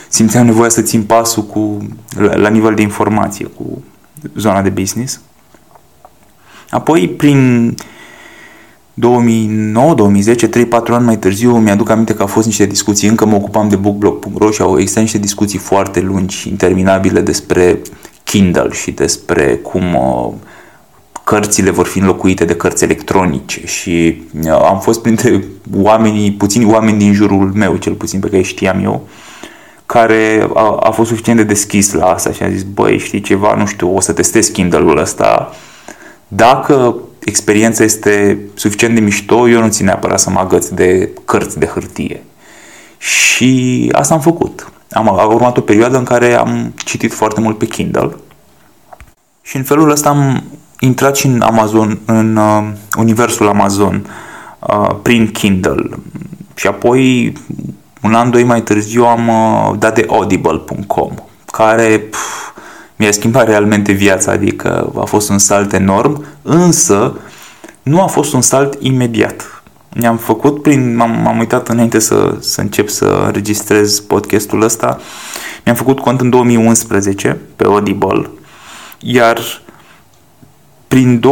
simțeam 0.09 0.47
nevoia 0.47 0.69
să 0.69 0.83
țin 0.83 1.03
pasul 1.03 1.43
cu, 1.43 1.89
la, 2.17 2.35
la 2.35 2.49
nivel 2.49 2.75
de 2.75 2.83
informație 2.83 3.47
cu 3.47 3.83
zona 4.37 4.63
de 4.63 4.69
business. 4.69 5.21
Apoi, 6.71 7.09
prin 7.09 7.75
2009, 8.95 9.95
2010, 9.95 10.49
3-4 10.49 10.51
ani 10.71 11.05
mai 11.05 11.19
târziu 11.19 11.59
mi-aduc 11.59 11.89
aminte 11.89 12.15
că 12.15 12.21
au 12.23 12.29
fost 12.29 12.47
niște 12.47 12.67
discuții, 12.67 13.09
încă 13.09 13.27
mă 13.27 13.35
ocupam 13.35 13.69
de 13.69 13.77
bookblog.ro 13.77 14.51
și 14.51 14.63
au 14.63 14.79
existat 14.79 15.03
niște 15.03 15.19
discuții 15.19 15.59
foarte 15.59 16.01
lungi, 16.01 16.49
interminabile 16.49 17.21
despre 17.21 17.81
Kindle 18.25 18.69
și 18.71 18.91
despre 18.91 19.55
cum 19.55 19.95
uh, 19.95 20.33
cărțile 21.33 21.71
vor 21.71 21.87
fi 21.87 21.99
înlocuite 21.99 22.45
de 22.45 22.57
cărți 22.57 22.85
electronice 22.85 23.67
și 23.67 24.23
uh, 24.45 24.51
am 24.51 24.81
fost 24.81 25.03
printre 25.03 25.45
oamenii, 25.77 26.33
puțini 26.33 26.65
oameni 26.65 26.99
din 26.99 27.13
jurul 27.13 27.53
meu, 27.55 27.77
cel 27.77 27.93
puțin 27.93 28.21
pe 28.21 28.29
care 28.29 28.43
știam 28.43 28.85
eu, 28.85 29.09
care 29.87 30.49
a, 30.55 30.77
a 30.81 30.91
fost 30.91 31.09
suficient 31.09 31.39
de 31.39 31.45
deschis 31.45 31.93
la 31.93 32.07
asta 32.07 32.33
și 32.33 32.43
a 32.43 32.51
zis, 32.51 32.63
băi, 32.63 32.99
știi 32.99 33.21
ceva, 33.21 33.55
nu 33.55 33.67
știu, 33.67 33.97
o 33.97 34.01
să 34.01 34.13
testez 34.13 34.49
Kindle-ul 34.49 34.99
ăsta. 34.99 35.55
Dacă 36.29 36.95
experiența 37.25 37.85
este 37.85 38.39
suficient 38.55 38.95
de 38.95 39.01
mișto, 39.01 39.49
eu 39.49 39.61
nu 39.61 39.69
țin 39.69 39.85
neapărat 39.85 40.21
să 40.21 40.31
mă 40.31 40.39
agăț 40.39 40.69
de 40.69 41.11
cărți 41.25 41.59
de 41.59 41.67
hârtie. 41.67 42.23
Și 42.99 43.89
asta 43.93 44.15
am 44.15 44.21
făcut. 44.21 44.73
Am 44.91 45.09
a 45.09 45.25
urmat 45.25 45.57
o 45.57 45.61
perioadă 45.61 45.97
în 45.97 46.05
care 46.05 46.35
am 46.35 46.73
citit 46.77 47.13
foarte 47.13 47.41
mult 47.41 47.59
pe 47.59 47.67
Kindle 47.67 48.17
și 49.43 49.57
în 49.57 49.63
felul 49.63 49.91
ăsta 49.91 50.09
am 50.09 50.43
intrat 50.85 51.17
și 51.17 51.27
în 51.27 51.41
Amazon, 51.41 51.99
în 52.05 52.37
uh, 52.37 52.65
universul 52.99 53.49
Amazon 53.49 54.07
uh, 54.59 54.89
prin 55.03 55.31
Kindle. 55.31 55.89
Și 56.55 56.67
apoi, 56.67 57.33
un 58.03 58.15
an, 58.15 58.31
doi 58.31 58.45
mai 58.45 58.63
târziu, 58.63 59.05
am 59.05 59.29
uh, 59.29 59.79
dat 59.79 59.95
de 59.95 60.07
audible.com, 60.09 61.15
care 61.47 61.99
pf, 61.99 62.51
mi-a 62.97 63.13
schimbat 63.13 63.47
realmente 63.47 63.93
viața, 63.93 64.33
adică 64.33 64.93
a 65.01 65.05
fost 65.05 65.29
un 65.29 65.39
salt 65.39 65.73
enorm, 65.73 66.25
însă 66.43 67.17
nu 67.83 68.03
a 68.03 68.07
fost 68.07 68.33
un 68.33 68.41
salt 68.41 68.77
imediat. 68.81 69.63
Ne-am 69.89 70.17
făcut 70.17 70.63
prin, 70.63 70.97
m-am, 70.97 71.21
m-am 71.23 71.39
uitat 71.39 71.69
înainte 71.69 71.99
să, 71.99 72.37
să 72.41 72.61
încep 72.61 72.89
să 72.89 73.23
înregistrez 73.27 74.01
podcastul 74.01 74.63
ăsta, 74.63 74.99
mi-am 75.65 75.77
făcut 75.77 76.01
cont 76.01 76.21
în 76.21 76.31
2011 76.31 77.41
pe 77.57 77.65
Audible, 77.65 78.31
iar 78.99 79.39
prin 80.93 81.21
2013-2014 81.21 81.23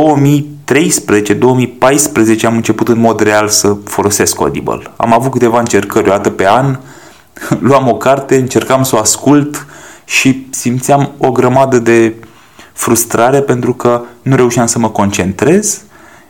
am 2.45 2.55
început 2.55 2.89
în 2.89 2.99
mod 2.99 3.21
real 3.21 3.49
să 3.49 3.77
folosesc 3.85 4.41
Audible. 4.41 4.83
Am 4.97 5.13
avut 5.13 5.33
câteva 5.33 5.59
încercări 5.59 6.09
o 6.09 6.11
dată 6.11 6.31
pe 6.31 6.49
an, 6.49 6.79
luam 7.69 7.89
o 7.89 7.95
carte, 7.95 8.37
încercam 8.37 8.83
să 8.83 8.97
o 8.97 8.99
ascult 8.99 9.67
și 10.05 10.47
simțeam 10.51 11.11
o 11.19 11.33
grămadă 11.33 11.79
de 11.79 12.15
frustrare 12.73 13.41
pentru 13.41 13.75
că 13.75 14.03
nu 14.23 14.37
reușeam 14.37 14.67
să 14.67 14.79
mă 14.79 14.91
concentrez. 14.91 15.83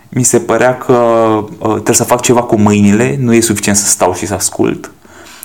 Mi 0.08 0.22
se 0.22 0.38
părea 0.38 0.78
că 0.78 0.92
uh, 0.92 1.72
trebuie 1.72 1.96
să 1.96 2.04
fac 2.04 2.20
ceva 2.20 2.42
cu 2.42 2.56
mâinile, 2.56 3.16
nu 3.20 3.34
e 3.34 3.40
suficient 3.40 3.78
să 3.78 3.86
stau 3.86 4.14
și 4.14 4.26
să 4.26 4.34
ascult. 4.34 4.90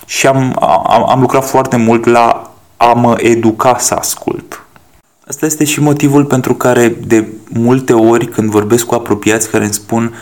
Și 0.06 0.26
am, 0.26 0.56
am, 0.88 1.10
am 1.10 1.20
lucrat 1.20 1.48
foarte 1.48 1.76
mult 1.76 2.04
la 2.04 2.52
a 2.76 2.92
mă 2.92 3.16
educa 3.18 3.78
să 3.78 3.94
ascult. 3.94 4.60
Asta 5.28 5.46
este 5.46 5.64
și 5.64 5.80
motivul 5.80 6.24
pentru 6.24 6.54
care 6.54 6.96
de 7.06 7.26
multe 7.48 7.92
ori 7.92 8.26
când 8.26 8.50
vorbesc 8.50 8.84
cu 8.84 8.94
apropiați 8.94 9.50
care 9.50 9.64
îmi 9.64 9.72
spun 9.72 10.14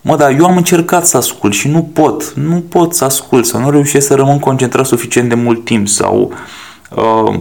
Mă, 0.00 0.16
dar 0.16 0.30
eu 0.30 0.44
am 0.44 0.56
încercat 0.56 1.06
să 1.06 1.16
ascult 1.16 1.54
și 1.54 1.68
nu 1.68 1.82
pot, 1.82 2.32
nu 2.32 2.64
pot 2.68 2.94
să 2.94 3.04
ascult 3.04 3.46
sau 3.46 3.60
nu 3.60 3.70
reușesc 3.70 4.06
să 4.06 4.14
rămân 4.14 4.38
concentrat 4.38 4.86
suficient 4.86 5.28
de 5.28 5.34
mult 5.34 5.64
timp 5.64 5.88
sau 5.88 6.32
uh, 6.90 7.40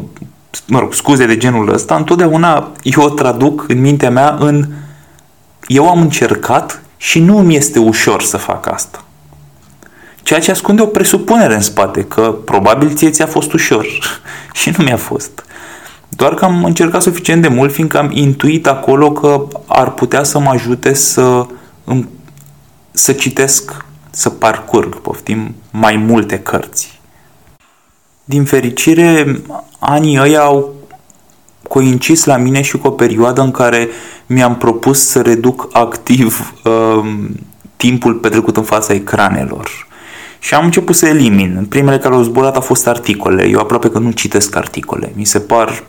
mă 0.68 0.80
rog, 0.80 0.94
scuze 0.94 1.26
de 1.26 1.38
genul 1.38 1.74
ăsta, 1.74 1.96
întotdeauna 1.96 2.72
eu 2.82 3.04
o 3.04 3.10
traduc 3.10 3.66
în 3.68 3.82
mintea 3.82 4.10
mea 4.10 4.38
în 4.40 4.66
eu 5.68 5.90
am 5.90 6.02
încercat 6.02 6.82
și 6.98 7.20
nu 7.20 7.38
îmi 7.38 7.56
este 7.56 7.80
ușor 7.80 8.22
să 8.22 8.38
fac 8.38 8.68
asta. 8.68 9.04
Ceea 10.24 10.40
ce 10.40 10.52
ascunde 10.52 10.82
o 10.82 10.86
presupunere 10.86 11.56
în 11.56 11.62
spate, 11.62 12.04
că 12.04 12.36
probabil 12.46 12.94
ție 12.94 13.10
ți-a 13.10 13.28
fost 13.28 13.54
ușor 13.54 13.86
și 14.60 14.74
nu 14.78 14.84
mi-a 14.84 14.98
fost. 14.98 15.46
Doar 16.10 16.34
că 16.34 16.46
am 16.46 16.64
încercat 16.64 17.02
suficient 17.02 17.42
de 17.42 17.48
mult, 17.48 17.74
fiindcă 17.74 17.98
am 17.98 18.10
intuit 18.14 18.68
acolo 18.68 19.12
că 19.12 19.48
ar 19.66 19.94
putea 19.94 20.24
să 20.24 20.40
mă 20.40 20.50
ajute 20.50 20.94
să, 20.94 21.46
să 22.92 23.12
citesc, 23.12 23.86
să 24.10 24.30
parcurg, 24.30 24.96
poftim, 24.96 25.56
mai 25.72 25.96
multe 25.96 26.40
cărți. 26.40 27.00
Din 28.24 28.44
fericire, 28.44 29.42
anii 29.80 30.20
ăia 30.20 30.42
au 30.42 30.74
coincis 31.68 32.24
la 32.24 32.38
mine 32.38 32.62
și 32.62 32.78
cu 32.78 32.88
o 32.88 32.92
perioadă 32.92 33.42
în 33.42 33.52
care 33.52 33.88
mi-am 34.26 34.58
propus 34.58 35.08
să 35.08 35.22
reduc 35.22 35.70
activ 35.72 36.54
um, 36.64 37.30
timpul 37.76 38.14
petrecut 38.14 38.58
în 38.58 38.64
fața 38.64 38.94
ecranelor. 38.94 39.88
Și 40.40 40.54
am 40.54 40.66
început 40.66 40.96
să 40.96 41.08
elimin. 41.08 41.66
Primele 41.70 41.98
care 41.98 42.14
au 42.14 42.22
zburat 42.22 42.56
au 42.56 42.62
fost 42.62 42.88
articole. 42.88 43.48
Eu 43.48 43.60
aproape 43.60 43.90
că 43.90 44.00
nu 44.00 44.12
citesc 44.12 44.56
articole. 44.56 45.12
Mi 45.16 45.26
se 45.26 45.40
par 45.40 45.84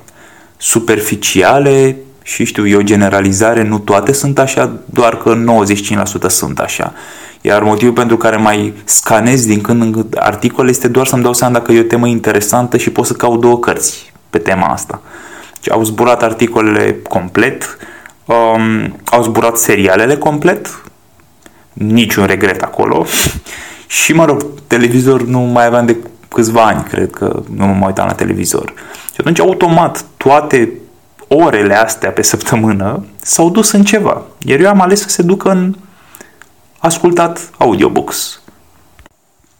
superficiale 0.58 1.96
și 2.22 2.44
știu 2.44 2.68
eu, 2.68 2.80
generalizare, 2.80 3.62
nu 3.62 3.78
toate 3.78 4.12
sunt 4.12 4.38
așa, 4.38 4.72
doar 4.84 5.16
că 5.16 5.36
95% 6.26 6.26
sunt 6.26 6.58
așa. 6.58 6.92
Iar 7.40 7.62
motivul 7.62 7.94
pentru 7.94 8.16
care 8.16 8.36
mai 8.36 8.72
scanez 8.84 9.46
din 9.46 9.60
când 9.60 9.82
în 9.82 9.92
când 9.92 10.16
articole 10.18 10.70
este 10.70 10.88
doar 10.88 11.06
să-mi 11.06 11.22
dau 11.22 11.32
seama 11.32 11.52
dacă 11.52 11.72
e 11.72 11.80
o 11.80 11.82
temă 11.82 12.06
interesantă 12.06 12.76
și 12.76 12.90
pot 12.90 13.06
să 13.06 13.12
caut 13.12 13.40
două 13.40 13.58
cărți 13.58 14.12
pe 14.30 14.38
tema 14.38 14.66
asta. 14.66 15.02
Deci 15.54 15.70
au 15.70 15.84
zburat 15.84 16.22
articolele 16.22 16.96
complet, 17.08 17.78
um, 18.24 18.96
au 19.04 19.22
zburat 19.22 19.56
serialele 19.56 20.16
complet, 20.16 20.82
niciun 21.72 22.24
regret 22.24 22.62
acolo. 22.62 23.06
și, 23.86 24.12
mă 24.12 24.24
rog, 24.24 24.46
televizor 24.66 25.22
nu 25.22 25.38
mai 25.38 25.66
aveam 25.66 25.86
de 25.86 25.96
câțiva 26.28 26.62
ani, 26.62 26.82
cred 26.82 27.10
că 27.10 27.42
nu 27.54 27.66
mă 27.66 27.72
mai 27.72 27.86
uitam 27.86 28.06
la 28.06 28.12
televizor. 28.14 28.72
Și 29.06 29.16
atunci, 29.20 29.40
automat, 29.40 30.04
toate 30.16 30.72
orele 31.28 31.74
astea 31.74 32.10
pe 32.10 32.22
săptămână 32.22 33.04
s-au 33.22 33.50
dus 33.50 33.70
în 33.70 33.84
ceva. 33.84 34.22
Iar 34.38 34.60
eu 34.60 34.68
am 34.68 34.80
ales 34.80 35.00
să 35.00 35.08
se 35.08 35.22
ducă 35.22 35.50
în 35.50 35.74
ascultat 36.78 37.50
audiobooks. 37.56 38.40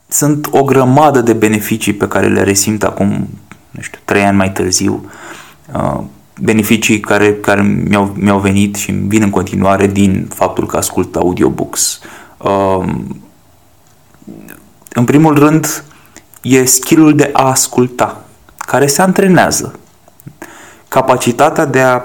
Sunt 0.08 0.48
o 0.50 0.64
grămadă 0.64 1.20
de 1.20 1.32
beneficii 1.32 1.92
pe 1.92 2.08
care 2.08 2.28
le 2.28 2.42
resimt 2.42 2.82
acum, 2.82 3.28
nu 3.70 3.80
știu, 3.80 3.98
trei 4.04 4.24
ani 4.24 4.36
mai 4.36 4.52
târziu. 4.52 5.10
Uh, 5.74 6.00
beneficii 6.40 7.00
care, 7.00 7.34
care 7.34 7.62
mi-au, 7.62 8.14
mi-au 8.16 8.38
venit 8.38 8.74
și 8.74 8.90
îmi 8.90 9.08
vin 9.08 9.22
în 9.22 9.30
continuare 9.30 9.86
din 9.86 10.28
faptul 10.34 10.66
că 10.66 10.76
ascult 10.76 11.16
audiobooks. 11.16 12.00
Uh, 12.36 12.94
în 14.92 15.04
primul 15.04 15.38
rând, 15.38 15.84
e 16.42 16.64
skillul 16.64 17.14
de 17.14 17.30
a 17.32 17.48
asculta, 17.48 18.24
care 18.56 18.86
se 18.86 19.02
antrenează. 19.02 19.78
Capacitatea 20.88 21.64
de 21.64 21.80
a 21.80 22.02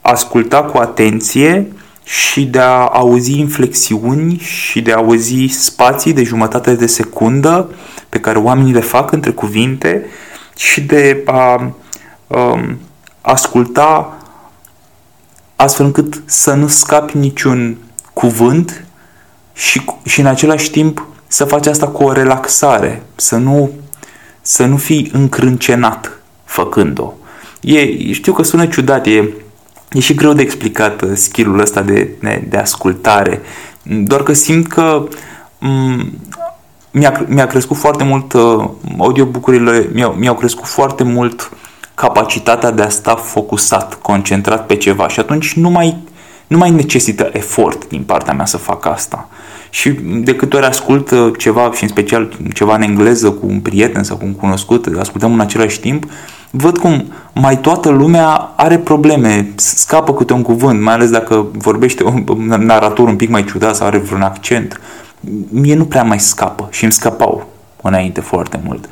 asculta 0.00 0.62
cu 0.62 0.78
atenție 0.78 1.72
și 2.04 2.44
de 2.44 2.58
a 2.58 2.86
auzi 2.86 3.38
inflexiuni 3.38 4.38
și 4.38 4.80
de 4.80 4.92
a 4.92 4.96
auzi 4.96 5.46
spații 5.46 6.12
de 6.12 6.22
jumătate 6.22 6.74
de 6.74 6.86
secundă 6.86 7.68
pe 8.08 8.20
care 8.20 8.38
oamenii 8.38 8.72
le 8.72 8.80
fac 8.80 9.12
între 9.12 9.30
cuvinte 9.30 10.06
și 10.56 10.80
de 10.80 11.22
a 11.26 11.72
um, 12.26 12.78
asculta 13.20 14.16
astfel 15.56 15.86
încât 15.86 16.22
să 16.24 16.54
nu 16.54 16.68
scapi 16.68 17.16
niciun 17.16 17.78
cuvânt 18.12 18.84
și, 19.52 19.84
și 20.04 20.20
în 20.20 20.26
același 20.26 20.70
timp 20.70 21.06
să 21.32 21.44
faci 21.44 21.66
asta 21.66 21.86
cu 21.86 22.04
o 22.04 22.12
relaxare, 22.12 23.02
să 23.14 23.36
nu, 23.36 23.70
să 24.40 24.64
nu 24.64 24.76
fii 24.76 25.10
încrâncenat 25.12 26.18
făcând-o. 26.44 27.12
E, 27.60 28.12
știu 28.12 28.32
că 28.32 28.42
sună 28.42 28.66
ciudat, 28.66 29.06
e, 29.06 29.28
e 29.90 30.00
și 30.00 30.14
greu 30.14 30.32
de 30.32 30.42
explicat 30.42 31.02
uh, 31.02 31.10
skill-ul 31.14 31.60
ăsta 31.60 31.82
de, 31.82 32.10
de, 32.20 32.44
de 32.48 32.56
ascultare, 32.56 33.40
doar 33.82 34.22
că 34.22 34.32
simt 34.32 34.66
că 34.66 35.08
m- 35.58 36.06
mi-a, 36.90 37.24
mi-a 37.28 37.46
crescut 37.46 37.76
foarte 37.76 38.04
mult, 38.04 38.32
uh, 38.32 38.68
audiobook-urile 38.98 39.88
mi-au, 39.92 40.12
mi-au 40.12 40.34
crescut 40.34 40.66
foarte 40.66 41.02
mult 41.02 41.50
capacitatea 41.94 42.70
de 42.70 42.82
a 42.82 42.88
sta 42.88 43.14
focusat, 43.14 43.94
concentrat 43.94 44.66
pe 44.66 44.76
ceva 44.76 45.08
și 45.08 45.20
atunci 45.20 45.52
nu 45.52 45.70
mai, 45.70 45.96
nu 46.46 46.56
mai 46.56 46.70
necesită 46.70 47.30
efort 47.32 47.88
din 47.88 48.02
partea 48.02 48.32
mea 48.32 48.46
să 48.46 48.56
fac 48.56 48.86
asta. 48.86 49.28
Și 49.74 49.90
de 50.24 50.34
câte 50.34 50.56
ori 50.56 50.66
ascult 50.66 51.10
uh, 51.10 51.32
ceva 51.38 51.70
și 51.74 51.82
în 51.82 51.88
special 51.88 52.32
ceva 52.54 52.74
în 52.74 52.82
engleză 52.82 53.30
cu 53.30 53.46
un 53.46 53.60
prieten 53.60 54.02
sau 54.02 54.16
cu 54.16 54.24
un 54.24 54.34
cunoscut, 54.34 54.86
ascultăm 54.98 55.32
în 55.32 55.40
același 55.40 55.80
timp, 55.80 56.04
văd 56.50 56.78
cum 56.78 57.12
mai 57.32 57.58
toată 57.60 57.88
lumea 57.88 58.52
are 58.56 58.78
probleme, 58.78 59.52
scapă 59.56 60.14
câte 60.14 60.32
un 60.32 60.42
cuvânt, 60.42 60.80
mai 60.80 60.94
ales 60.94 61.10
dacă 61.10 61.46
vorbește 61.52 62.04
un 62.04 62.24
narator 62.58 63.08
un 63.08 63.16
pic 63.16 63.28
mai 63.30 63.44
ciudat 63.44 63.76
sau 63.76 63.86
are 63.86 63.98
vreun 63.98 64.22
accent. 64.22 64.80
Mie 65.48 65.74
nu 65.74 65.84
prea 65.84 66.02
mai 66.02 66.20
scapă 66.20 66.68
și 66.70 66.82
îmi 66.82 66.92
scăpau 66.92 67.46
înainte 67.82 68.20
foarte 68.20 68.60
mult. 68.64 68.88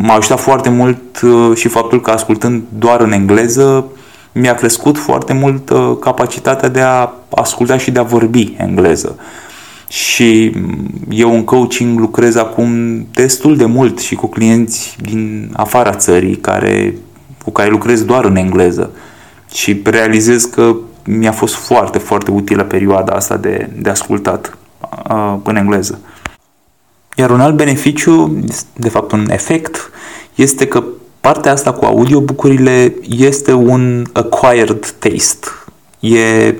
M-a 0.00 0.14
ajutat 0.14 0.40
foarte 0.40 0.68
mult 0.68 1.20
uh, 1.20 1.56
și 1.56 1.68
faptul 1.68 2.00
că 2.00 2.10
ascultând 2.10 2.62
doar 2.78 3.00
în 3.00 3.12
engleză 3.12 3.86
mi-a 4.32 4.54
crescut 4.54 4.98
foarte 4.98 5.32
mult 5.32 5.70
uh, 5.70 5.96
capacitatea 6.00 6.68
de 6.68 6.80
a 6.80 7.12
asculta 7.30 7.76
și 7.76 7.90
de 7.90 7.98
a 7.98 8.02
vorbi 8.02 8.54
engleză. 8.56 9.18
Și 9.88 10.56
eu 11.10 11.34
în 11.34 11.44
coaching 11.44 11.98
lucrez 11.98 12.36
acum 12.36 13.00
destul 13.12 13.56
de 13.56 13.64
mult 13.64 13.98
și 13.98 14.14
cu 14.14 14.26
clienți 14.26 14.96
din 15.00 15.50
afara 15.56 15.94
țării 15.94 16.36
care, 16.36 16.94
cu 17.44 17.50
care 17.50 17.70
lucrez 17.70 18.04
doar 18.04 18.24
în 18.24 18.36
engleză. 18.36 18.90
Și 19.52 19.80
realizez 19.84 20.44
că 20.44 20.76
mi-a 21.04 21.32
fost 21.32 21.54
foarte, 21.54 21.98
foarte 21.98 22.30
utilă 22.30 22.62
perioada 22.62 23.12
asta 23.12 23.36
de, 23.36 23.70
de 23.78 23.90
ascultat 23.90 24.58
uh, 25.10 25.36
în 25.42 25.56
engleză. 25.56 25.98
Iar 27.16 27.30
un 27.30 27.40
alt 27.40 27.56
beneficiu, 27.56 28.44
de 28.76 28.88
fapt 28.88 29.12
un 29.12 29.30
efect, 29.30 29.90
este 30.34 30.66
că 30.66 30.84
partea 31.20 31.52
asta 31.52 31.72
cu 31.72 31.84
audiobucurile 31.84 32.94
este 33.08 33.52
un 33.52 34.06
acquired 34.12 34.94
taste. 34.98 35.46
E 36.00 36.54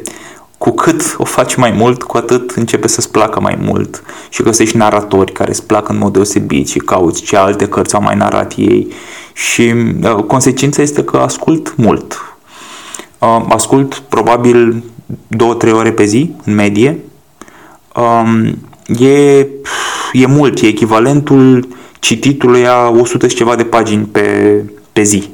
cu 0.65 0.71
cât 0.71 1.15
o 1.19 1.25
faci 1.25 1.55
mai 1.55 1.71
mult, 1.71 2.03
cu 2.03 2.17
atât 2.17 2.51
începe 2.51 2.89
să-ți 2.89 3.11
placă 3.11 3.41
mai 3.41 3.59
mult 3.63 4.03
și 4.29 4.43
găsești 4.43 4.77
naratori 4.77 5.33
care 5.33 5.51
îți 5.51 5.67
plac 5.67 5.89
în 5.89 5.99
mod 5.99 6.13
deosebit 6.13 6.69
și 6.69 6.79
cauți 6.79 7.23
ce 7.23 7.37
alte 7.37 7.69
cărți 7.69 7.95
au 7.95 8.03
mai 8.03 8.17
narat 8.17 8.53
ei 8.57 8.93
și 9.33 9.75
uh, 10.03 10.15
consecința 10.15 10.83
este 10.83 11.05
că 11.05 11.17
ascult 11.17 11.75
mult. 11.77 12.37
Uh, 13.19 13.45
ascult 13.49 13.95
probabil 13.95 14.83
2-3 15.69 15.73
ore 15.73 15.93
pe 15.93 16.05
zi, 16.05 16.31
în 16.45 16.55
medie. 16.55 16.99
Um, 17.97 18.59
e, 18.99 19.47
e 20.13 20.27
mult, 20.27 20.61
e 20.61 20.67
echivalentul 20.67 21.69
cititului 21.99 22.67
a 22.67 22.89
100 22.89 23.29
și 23.29 23.37
ceva 23.37 23.55
de 23.55 23.65
pagini 23.65 24.05
pe, 24.05 24.63
pe 24.93 25.03
zi. 25.03 25.29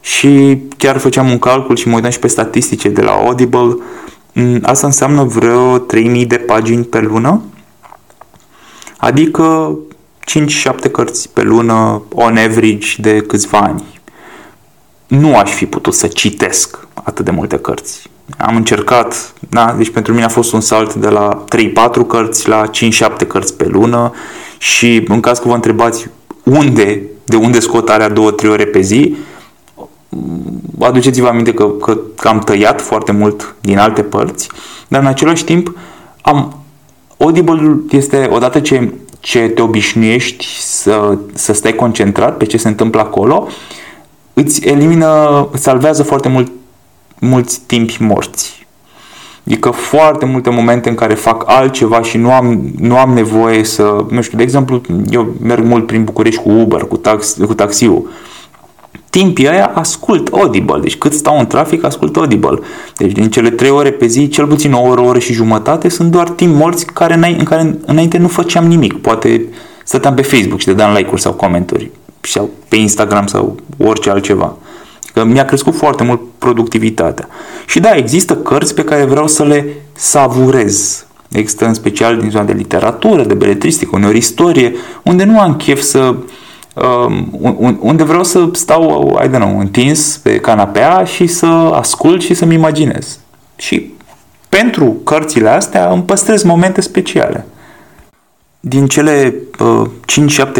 Și 0.00 0.58
chiar 0.76 0.98
făceam 0.98 1.30
un 1.30 1.38
calcul 1.38 1.76
și 1.76 1.88
mă 1.88 1.94
uitam 1.94 2.10
și 2.10 2.18
pe 2.18 2.26
statistice 2.26 2.88
de 2.88 3.00
la 3.00 3.10
Audible. 3.10 3.76
Mm, 4.32 4.58
asta 4.62 4.86
înseamnă 4.86 5.22
vreo 5.22 5.78
3000 5.78 6.26
de 6.26 6.36
pagini 6.36 6.84
pe 6.84 7.00
lună, 7.00 7.42
adică 8.96 9.78
5-7 10.86 10.90
cărți 10.92 11.28
pe 11.32 11.42
lună, 11.42 12.02
on 12.12 12.36
average, 12.36 12.88
de 12.98 13.20
câțiva 13.20 13.58
ani. 13.58 14.00
Nu 15.06 15.36
aș 15.36 15.50
fi 15.50 15.66
putut 15.66 15.94
să 15.94 16.06
citesc 16.06 16.86
atât 16.94 17.24
de 17.24 17.30
multe 17.30 17.58
cărți. 17.58 18.10
Am 18.38 18.56
încercat, 18.56 19.32
da, 19.48 19.74
deci 19.76 19.90
pentru 19.90 20.12
mine 20.12 20.24
a 20.24 20.28
fost 20.28 20.52
un 20.52 20.60
salt 20.60 20.94
de 20.94 21.08
la 21.08 21.44
3-4 21.56 22.06
cărți 22.08 22.48
la 22.48 22.70
5-7 23.22 23.26
cărți 23.28 23.56
pe 23.56 23.66
lună 23.66 24.12
și 24.58 25.04
în 25.08 25.20
caz 25.20 25.38
că 25.38 25.48
vă 25.48 25.54
întrebați 25.54 26.08
unde, 26.42 27.02
de 27.24 27.36
unde 27.36 27.60
scot 27.60 27.88
alea 27.88 28.12
2-3 28.12 28.14
ore 28.48 28.64
pe 28.64 28.80
zi, 28.80 29.16
aduceți-vă 30.80 31.28
aminte 31.28 31.54
că, 31.54 31.66
că, 31.66 31.98
că 32.16 32.28
am 32.28 32.38
tăiat 32.38 32.80
foarte 32.80 33.12
mult 33.12 33.54
din 33.60 33.78
alte 33.78 34.02
părți, 34.02 34.48
dar 34.88 35.00
în 35.00 35.06
același 35.06 35.44
timp 35.44 35.76
am 36.22 36.56
Audible 37.18 37.80
este 37.90 38.28
odată 38.32 38.60
ce, 38.60 38.92
ce 39.20 39.38
te 39.38 39.62
obișnuiești 39.62 40.46
să, 40.60 41.18
să 41.34 41.52
stai 41.52 41.74
concentrat 41.74 42.36
pe 42.36 42.44
ce 42.44 42.56
se 42.56 42.68
întâmplă 42.68 43.00
acolo, 43.00 43.46
îți 44.32 44.66
elimină, 44.66 45.48
îți 45.52 45.62
salvează 45.62 46.02
foarte 46.02 46.28
mult, 46.28 46.50
mulți 47.18 47.60
timpi 47.66 47.96
morți. 48.02 48.66
Adică 49.46 49.70
foarte 49.70 50.24
multe 50.24 50.50
momente 50.50 50.88
în 50.88 50.94
care 50.94 51.14
fac 51.14 51.44
altceva 51.46 52.02
și 52.02 52.16
nu 52.16 52.32
am, 52.32 52.72
nu 52.78 52.98
am 52.98 53.12
nevoie 53.12 53.64
să, 53.64 54.04
nu 54.08 54.20
știu, 54.20 54.36
de 54.36 54.42
exemplu, 54.42 54.80
eu 55.10 55.34
merg 55.42 55.64
mult 55.64 55.86
prin 55.86 56.04
București 56.04 56.42
cu 56.42 56.50
Uber, 56.50 56.80
cu, 56.80 56.96
tax, 56.96 57.36
cu 57.46 57.54
taxiul 57.54 58.10
timpii 59.10 59.48
aia 59.48 59.70
ascult 59.74 60.28
Audible. 60.32 60.80
Deci 60.80 60.96
cât 60.96 61.12
stau 61.12 61.38
în 61.38 61.46
trafic, 61.46 61.84
ascult 61.84 62.16
Audible. 62.16 62.58
Deci 62.96 63.12
din 63.12 63.30
cele 63.30 63.50
3 63.50 63.70
ore 63.70 63.90
pe 63.90 64.06
zi, 64.06 64.28
cel 64.28 64.46
puțin 64.46 64.72
o 64.72 64.80
oră, 64.80 65.00
o 65.00 65.04
oră 65.04 65.18
și 65.18 65.32
jumătate 65.32 65.88
sunt 65.88 66.10
doar 66.10 66.28
timp 66.28 66.54
morți 66.54 66.86
care, 66.86 67.14
în 67.38 67.44
care 67.44 67.78
înainte 67.86 68.18
nu 68.18 68.28
făceam 68.28 68.66
nimic. 68.66 69.00
Poate 69.00 69.44
stăteam 69.84 70.14
pe 70.14 70.22
Facebook 70.22 70.60
și 70.60 70.66
dădeam 70.66 70.94
like-uri 70.94 71.20
sau 71.20 71.32
comentarii 71.32 71.90
sau 72.20 72.50
pe 72.68 72.76
Instagram 72.76 73.26
sau 73.26 73.56
orice 73.78 74.10
altceva. 74.10 74.56
Că 75.12 75.24
mi-a 75.24 75.44
crescut 75.44 75.74
foarte 75.74 76.02
mult 76.02 76.20
productivitatea. 76.38 77.28
Și 77.66 77.80
da, 77.80 77.94
există 77.94 78.36
cărți 78.36 78.74
pe 78.74 78.84
care 78.84 79.04
vreau 79.04 79.26
să 79.26 79.44
le 79.44 79.66
savurez. 79.92 81.06
Există 81.28 81.66
în 81.66 81.74
special 81.74 82.16
din 82.16 82.30
zona 82.30 82.44
de 82.44 82.52
literatură, 82.52 83.24
de 83.24 83.34
beletristică, 83.34 83.90
uneori 83.94 84.16
istorie, 84.16 84.74
unde 85.02 85.24
nu 85.24 85.40
am 85.40 85.56
chef 85.56 85.80
să 85.80 86.14
Um, 86.74 87.28
unde 87.80 88.02
vreau 88.02 88.24
să 88.24 88.48
stau, 88.52 89.20
I 89.24 89.28
don't 89.28 89.40
know, 89.40 89.58
întins 89.58 90.16
pe 90.16 90.40
canapea 90.40 91.04
și 91.04 91.26
să 91.26 91.46
ascult 91.46 92.22
și 92.22 92.34
să-mi 92.34 92.54
imaginez. 92.54 93.18
Și 93.56 93.92
pentru 94.48 94.96
cărțile 95.04 95.48
astea 95.48 95.90
îmi 95.90 96.02
păstrez 96.02 96.42
momente 96.42 96.80
speciale. 96.80 97.46
Din 98.60 98.86
cele 98.86 99.34
uh, 99.58 99.88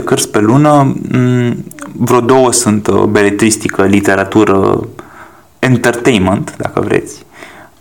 5-7 0.00 0.04
cărți 0.04 0.28
pe 0.28 0.38
lună, 0.38 0.96
m- 1.08 1.54
vreo 1.92 2.20
două 2.20 2.52
sunt 2.52 2.86
uh, 2.86 3.02
beletristică, 3.02 3.82
literatură, 3.82 4.88
entertainment, 5.58 6.54
dacă 6.58 6.80
vreți. 6.80 7.24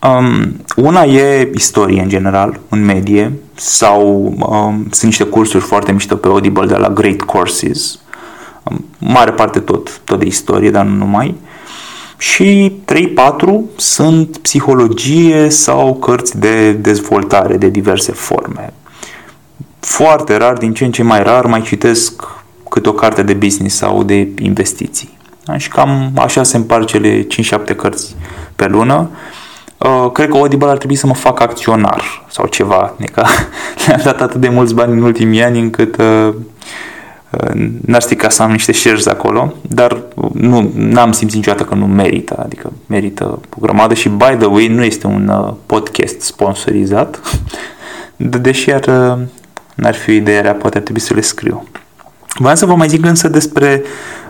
Um, 0.04 0.56
una 0.76 1.04
e 1.04 1.52
istorie 1.54 2.02
în 2.02 2.10
general, 2.10 2.60
în 2.70 2.86
medie, 2.86 3.34
sau 3.56 4.34
um, 4.40 4.88
sunt 4.92 5.04
niște 5.04 5.24
cursuri 5.24 5.64
foarte 5.64 5.92
mișto 5.92 6.16
pe 6.16 6.28
Audible 6.28 6.66
de 6.66 6.76
la 6.76 6.90
Great 6.90 7.22
Courses, 7.22 8.00
mare 8.98 9.32
parte 9.32 9.60
tot, 9.60 10.02
tot 10.04 10.20
de 10.20 10.26
istorie, 10.26 10.72
dar 10.72 10.86
nu 10.86 10.96
numai. 10.96 11.36
Și 12.18 12.72
3-4 12.86 12.96
sunt 13.76 14.38
psihologie 14.38 15.50
sau 15.50 15.96
cărți 15.96 16.40
de 16.40 16.72
dezvoltare 16.72 17.58
de 17.58 17.70
diverse 17.70 18.12
forme. 18.12 18.74
Foarte 19.80 20.38
rar, 20.38 20.54
din 20.54 20.74
ce 20.74 20.86
în 20.86 20.92
ce 20.92 21.04
mai 21.04 21.24
rar, 21.24 21.46
mai 21.46 21.62
citesc 21.62 22.28
câte 22.70 22.90
o 22.90 22.94
carte 22.94 23.24
de 23.24 23.34
business 23.34 23.76
sau 23.76 24.04
de 24.04 24.28
investiții. 24.40 25.18
Și 25.58 25.70
cam 25.70 26.12
așa 26.16 26.44
se 26.44 26.58
împar 26.58 26.86
cele 26.86 27.28
5-7 27.28 27.76
cărți 27.76 28.16
pe 28.56 28.68
lună. 28.68 29.10
Uh, 29.78 30.12
cred 30.12 30.30
că 30.30 30.38
Audible 30.38 30.70
ar 30.70 30.78
trebui 30.78 30.96
să 30.96 31.08
mă 31.08 31.14
fac 31.14 31.40
acționar 31.40 32.26
sau 32.30 32.48
ceva. 32.48 32.94
Adică 32.98 33.26
le-am 33.86 34.02
dat 34.04 34.22
atât 34.22 34.42
de 34.42 34.50
mulți 34.50 34.74
bani 34.74 34.92
în 34.92 35.02
ultimii 35.02 35.44
ani 35.44 35.60
încât 35.60 35.98
uh, 35.98 36.34
N-ar 37.86 38.02
strica 38.02 38.30
să 38.30 38.44
am 38.44 38.52
niște 38.52 38.72
shares 38.72 39.06
acolo, 39.06 39.54
dar 39.62 40.02
nu 40.34 40.72
am 40.96 41.12
simțit 41.12 41.36
niciodată 41.36 41.64
că 41.64 41.76
nu 41.76 41.86
merită, 41.86 42.36
adică 42.44 42.72
merită 42.88 43.24
o 43.26 43.60
grămadă 43.60 43.94
și 43.94 44.10
by 44.10 44.36
the 44.38 44.46
way 44.46 44.68
nu 44.68 44.84
este 44.84 45.08
un 45.08 45.28
uh, 45.28 45.54
podcast 45.66 46.22
sponsorizat, 46.22 47.20
deși 48.42 48.72
ar, 48.72 48.86
uh, 48.88 49.24
n-ar 49.76 49.96
fi 49.96 50.10
o 50.10 50.14
idee 50.14 50.42
rea, 50.42 50.54
poate 50.54 50.78
ar 50.78 50.84
trebui 50.84 51.02
să 51.02 51.14
le 51.14 51.22
scriu. 51.22 51.68
Vreau 52.38 52.56
să 52.56 52.66
vă 52.66 52.76
mai 52.76 52.88
zic 52.88 53.06
însă 53.06 53.28
despre 53.28 53.84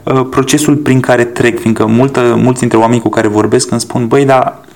uh, 0.03 0.27
procesul 0.29 0.75
prin 0.75 0.99
care 0.99 1.23
trec, 1.23 1.59
fiindcă 1.59 1.85
multă, 1.85 2.35
mulți 2.41 2.59
dintre 2.59 2.77
oamenii 2.77 3.01
cu 3.01 3.09
care 3.09 3.27
vorbesc 3.27 3.71
îmi 3.71 3.79
spun, 3.79 4.07
băi, 4.07 4.25
dar 4.25 4.59
uh, 4.61 4.70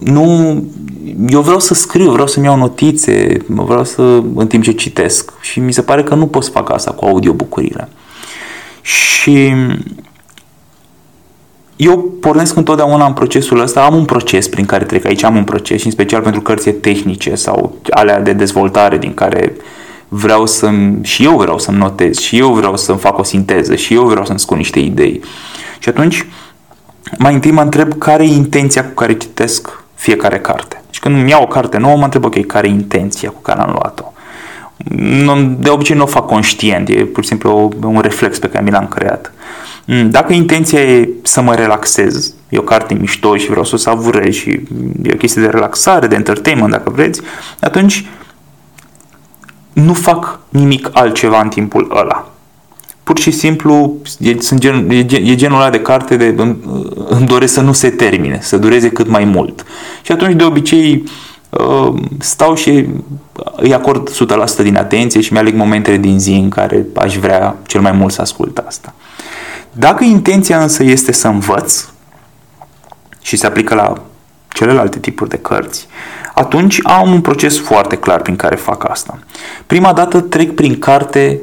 nu, 0.00 0.64
eu 1.28 1.40
vreau 1.40 1.58
să 1.58 1.74
scriu, 1.74 2.10
vreau 2.10 2.26
să-mi 2.26 2.46
iau 2.46 2.56
notițe, 2.56 3.36
vreau 3.46 3.84
să, 3.84 4.02
în 4.34 4.46
timp 4.46 4.62
ce 4.62 4.72
citesc. 4.72 5.32
Și 5.40 5.60
mi 5.60 5.72
se 5.72 5.82
pare 5.82 6.02
că 6.02 6.14
nu 6.14 6.26
pot 6.26 6.44
să 6.44 6.50
fac 6.50 6.70
asta 6.72 6.90
cu 6.90 7.04
audiobucurile. 7.04 7.88
Și 8.82 9.54
eu 11.76 11.98
pornesc 12.20 12.56
întotdeauna 12.56 13.06
în 13.06 13.12
procesul 13.12 13.60
ăsta, 13.60 13.84
am 13.84 13.94
un 13.94 14.04
proces 14.04 14.48
prin 14.48 14.64
care 14.64 14.84
trec 14.84 15.04
aici, 15.04 15.22
am 15.22 15.36
un 15.36 15.44
proces, 15.44 15.80
și 15.80 15.86
în 15.86 15.92
special 15.92 16.22
pentru 16.22 16.40
cărți 16.40 16.70
tehnice 16.70 17.34
sau 17.34 17.76
alea 17.90 18.20
de 18.20 18.32
dezvoltare 18.32 18.98
din 18.98 19.14
care 19.14 19.56
vreau 20.08 20.46
să 20.46 20.70
și 21.02 21.24
eu 21.24 21.36
vreau 21.36 21.58
să-mi 21.58 21.78
notez, 21.78 22.18
și 22.18 22.38
eu 22.38 22.52
vreau 22.52 22.76
să-mi 22.76 22.98
fac 22.98 23.18
o 23.18 23.22
sinteză, 23.22 23.74
și 23.74 23.94
eu 23.94 24.06
vreau 24.06 24.24
să-mi 24.24 24.38
scot 24.38 24.56
niște 24.56 24.78
idei. 24.78 25.20
Și 25.78 25.88
atunci, 25.88 26.26
mai 27.18 27.34
întâi 27.34 27.50
mă 27.50 27.62
întreb 27.62 27.98
care 27.98 28.24
e 28.24 28.32
intenția 28.32 28.84
cu 28.84 28.94
care 28.94 29.16
citesc 29.16 29.82
fiecare 29.94 30.38
carte. 30.38 30.82
Și 30.90 31.00
când 31.00 31.14
îmi 31.14 31.30
iau 31.30 31.42
o 31.42 31.46
carte 31.46 31.78
nouă, 31.78 31.96
mă 31.96 32.04
întreb, 32.04 32.24
ok, 32.24 32.46
care 32.46 32.66
e 32.66 32.70
intenția 32.70 33.30
cu 33.30 33.40
care 33.40 33.60
am 33.60 33.70
luat-o? 33.70 34.12
De 35.58 35.70
obicei 35.70 35.96
nu 35.96 36.02
o 36.02 36.06
fac 36.06 36.26
conștient, 36.26 36.88
e 36.88 37.04
pur 37.04 37.22
și 37.22 37.28
simplu 37.28 37.72
un 37.82 38.00
reflex 38.00 38.38
pe 38.38 38.48
care 38.48 38.64
mi 38.64 38.70
l-am 38.70 38.86
creat. 38.88 39.32
Mm, 39.84 40.10
dacă 40.10 40.32
intenția 40.32 40.80
e 40.80 41.08
să 41.22 41.40
mă 41.40 41.54
relaxez, 41.54 42.34
e 42.48 42.58
o 42.58 42.62
carte 42.62 42.94
mișto 42.94 43.36
și 43.36 43.48
vreau 43.48 43.64
să 43.64 43.74
o 43.74 43.78
savurez 43.78 44.34
și 44.34 44.50
e 45.02 45.12
o 45.12 45.16
chestie 45.16 45.42
de 45.42 45.48
relaxare, 45.48 46.06
de 46.06 46.14
entertainment, 46.14 46.70
dacă 46.70 46.90
vreți, 46.90 47.20
atunci 47.60 48.06
nu 49.72 49.92
fac 49.92 50.38
nimic 50.48 50.90
altceva 50.92 51.40
în 51.40 51.48
timpul 51.48 51.92
ăla 51.94 52.28
pur 53.08 53.18
și 53.18 53.30
simplu 53.30 53.96
e, 54.18 54.40
sunt 54.40 54.60
gen, 54.60 54.90
e, 54.90 54.96
e 55.12 55.34
genul 55.34 55.60
ăla 55.60 55.70
de 55.70 55.80
carte 55.80 56.16
de 56.16 56.34
îmi, 56.36 56.56
îmi 57.08 57.26
doresc 57.26 57.52
să 57.52 57.60
nu 57.60 57.72
se 57.72 57.90
termine, 57.90 58.38
să 58.42 58.56
dureze 58.56 58.90
cât 58.90 59.08
mai 59.08 59.24
mult. 59.24 59.64
Și 60.02 60.12
atunci 60.12 60.34
de 60.34 60.44
obicei 60.44 61.04
uh, 61.50 61.94
stau 62.18 62.54
și 62.54 62.88
îi 63.56 63.74
acord 63.74 64.10
100% 64.60 64.62
din 64.62 64.76
atenție 64.76 65.20
și 65.20 65.32
mi-aleg 65.32 65.54
momentele 65.54 65.96
din 65.96 66.18
zi 66.18 66.30
în 66.30 66.48
care 66.48 66.86
aș 66.96 67.16
vrea 67.16 67.56
cel 67.66 67.80
mai 67.80 67.92
mult 67.92 68.12
să 68.12 68.20
ascult 68.20 68.58
asta. 68.58 68.94
Dacă 69.72 70.04
intenția 70.04 70.62
însă 70.62 70.82
este 70.82 71.12
să 71.12 71.28
învăț, 71.28 71.88
și 73.22 73.36
se 73.36 73.46
aplică 73.46 73.74
la 73.74 74.02
celelalte 74.48 74.98
tipuri 74.98 75.30
de 75.30 75.36
cărți, 75.36 75.86
atunci 76.34 76.78
am 76.82 77.12
un 77.12 77.20
proces 77.20 77.58
foarte 77.58 77.96
clar 77.96 78.20
prin 78.20 78.36
care 78.36 78.56
fac 78.56 78.90
asta. 78.90 79.18
Prima 79.66 79.92
dată 79.92 80.20
trec 80.20 80.54
prin 80.54 80.78
carte 80.78 81.40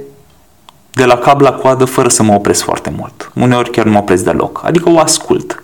de 0.95 1.05
la 1.05 1.17
cap 1.17 1.41
la 1.41 1.51
coadă 1.51 1.86
fără 1.86 2.10
să 2.10 2.23
mă 2.23 2.34
opresc 2.34 2.63
foarte 2.63 2.93
mult. 2.97 3.31
Uneori 3.34 3.69
chiar 3.69 3.86
nu 3.86 3.91
mă 3.91 3.97
opresc 3.97 4.23
deloc. 4.23 4.62
Adică 4.65 4.89
o 4.89 4.99
ascult. 4.99 5.63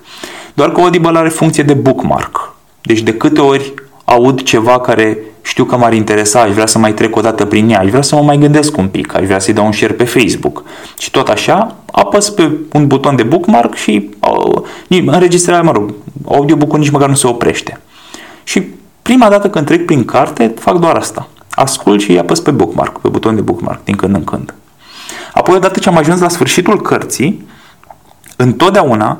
Doar 0.54 0.72
că 0.72 0.82
Audible 0.82 1.18
are 1.18 1.30
funcție 1.30 1.64
de 1.64 1.74
bookmark. 1.74 2.56
Deci 2.82 3.00
de 3.00 3.14
câte 3.14 3.42
ori 3.42 3.74
aud 4.06 4.42
ceva 4.42 4.80
care 4.80 5.18
știu 5.42 5.64
că 5.64 5.78
m-ar 5.78 5.94
interesa, 5.94 6.42
aș 6.42 6.52
vrea 6.52 6.66
să 6.66 6.80
mai 6.80 6.94
trec 6.94 7.16
o 7.16 7.22
dată 7.22 7.46
prin 7.46 7.70
ea, 7.70 7.80
aș 7.80 7.90
vrea 7.90 8.02
să 8.02 8.16
mă 8.16 8.22
mai 8.22 8.38
gândesc 8.38 8.78
un 8.78 8.88
pic, 8.88 9.16
aș 9.16 9.26
vrea 9.26 9.40
să-i 9.40 9.54
dau 9.54 9.66
un 9.66 9.72
share 9.72 9.94
pe 9.94 10.04
Facebook. 10.04 10.64
Și 10.98 11.12
tot 11.12 11.28
așa, 11.28 11.76
apăs 11.92 12.30
pe 12.30 12.52
un 12.74 12.88
buton 12.88 13.16
de 13.16 13.24
bookmark 13.24 13.76
și 13.76 14.10
uh, 14.20 14.62
înregistrarea, 14.88 15.62
mă 15.62 15.72
rog, 15.72 15.94
audiobook-ul 16.28 16.80
nici 16.80 16.90
măcar 16.90 17.10
nu 17.10 17.16
se 17.16 17.28
oprește. 17.28 17.80
Și 18.44 18.64
prima 19.02 19.30
dată 19.30 19.50
când 19.50 19.66
trec 19.66 19.86
prin 19.86 20.06
carte, 20.06 20.54
fac 20.60 20.80
doar 20.80 20.96
asta. 20.96 21.28
Ascult 21.52 22.02
și 22.02 22.18
apăs 22.18 22.40
pe 22.40 22.52
bookmark, 22.52 23.00
pe 23.00 23.08
buton 23.08 23.36
de 23.36 23.42
bookmark, 23.42 23.84
din 23.84 23.96
când 23.96 24.16
în 24.16 24.24
când. 24.24 24.54
Apoi, 25.42 25.56
odată 25.56 25.80
ce 25.80 25.90
am 25.90 25.98
ajuns 25.98 26.20
la 26.20 26.30
sfârșitul 26.30 26.82
cărții, 26.82 27.48
întotdeauna 28.36 29.20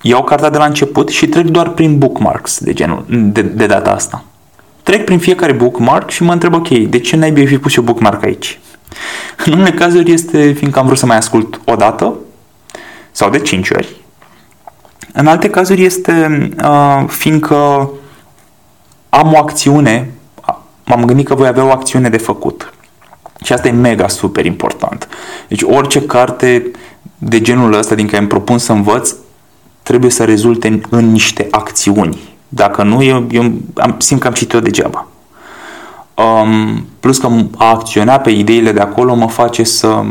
iau 0.00 0.22
cartea 0.22 0.50
de 0.50 0.58
la 0.58 0.64
început 0.64 1.08
și 1.08 1.26
trec 1.26 1.46
doar 1.46 1.68
prin 1.68 1.98
bookmarks 1.98 2.58
de, 2.58 2.72
genul, 2.72 3.04
de, 3.08 3.42
de 3.42 3.66
data 3.66 3.90
asta. 3.90 4.24
Trec 4.82 5.04
prin 5.04 5.18
fiecare 5.18 5.52
bookmark 5.52 6.10
și 6.10 6.22
mă 6.22 6.32
întreb, 6.32 6.54
ok, 6.54 6.68
de 6.68 6.98
ce 6.98 7.16
n-ai 7.16 7.46
fi 7.46 7.58
pus 7.58 7.76
eu 7.76 7.82
bookmark 7.82 8.24
aici? 8.24 8.60
În 9.44 9.52
unele 9.52 9.70
cazuri 9.70 10.12
este 10.12 10.52
fiindcă 10.52 10.78
am 10.78 10.86
vrut 10.86 10.98
să 10.98 11.06
mai 11.06 11.16
ascult 11.16 11.60
o 11.64 11.74
dată 11.74 12.14
sau 13.10 13.30
de 13.30 13.38
5 13.38 13.70
ori. 13.70 13.96
În 15.12 15.26
alte 15.26 15.50
cazuri 15.50 15.84
este 15.84 16.48
uh, 16.64 17.04
fiindcă 17.06 17.90
am 19.08 19.32
o 19.32 19.38
acțiune, 19.38 20.10
m-am 20.84 21.04
gândit 21.04 21.26
că 21.26 21.34
voi 21.34 21.48
avea 21.48 21.64
o 21.64 21.70
acțiune 21.70 22.08
de 22.08 22.18
făcut. 22.18 22.72
Și 23.42 23.52
asta 23.52 23.68
e 23.68 23.70
mega 23.70 24.08
super 24.08 24.44
important. 24.44 25.08
Deci 25.48 25.62
orice 25.62 26.00
carte 26.00 26.70
de 27.18 27.40
genul 27.40 27.72
ăsta 27.72 27.94
din 27.94 28.06
care 28.06 28.18
îmi 28.18 28.28
propun 28.28 28.58
să 28.58 28.72
învăț 28.72 29.14
trebuie 29.82 30.10
să 30.10 30.24
rezulte 30.24 30.68
în, 30.68 30.82
în 30.90 31.10
niște 31.10 31.46
acțiuni. 31.50 32.18
Dacă 32.48 32.82
nu, 32.82 33.02
eu, 33.02 33.26
eu 33.30 33.52
am, 33.74 33.94
simt 33.98 34.20
că 34.20 34.26
am 34.26 34.32
citit-o 34.32 34.60
degeaba. 34.60 35.06
Um, 36.14 36.86
plus 37.00 37.18
că 37.18 37.28
a 37.56 37.68
acționa 37.68 38.18
pe 38.18 38.30
ideile 38.30 38.72
de 38.72 38.80
acolo 38.80 39.14
mă 39.14 39.28
face 39.28 39.62
să, 39.62 40.02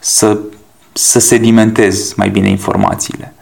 să, 0.00 0.38
să 0.92 1.18
sedimentez 1.18 2.14
mai 2.14 2.28
bine 2.28 2.48
informațiile. 2.48 3.34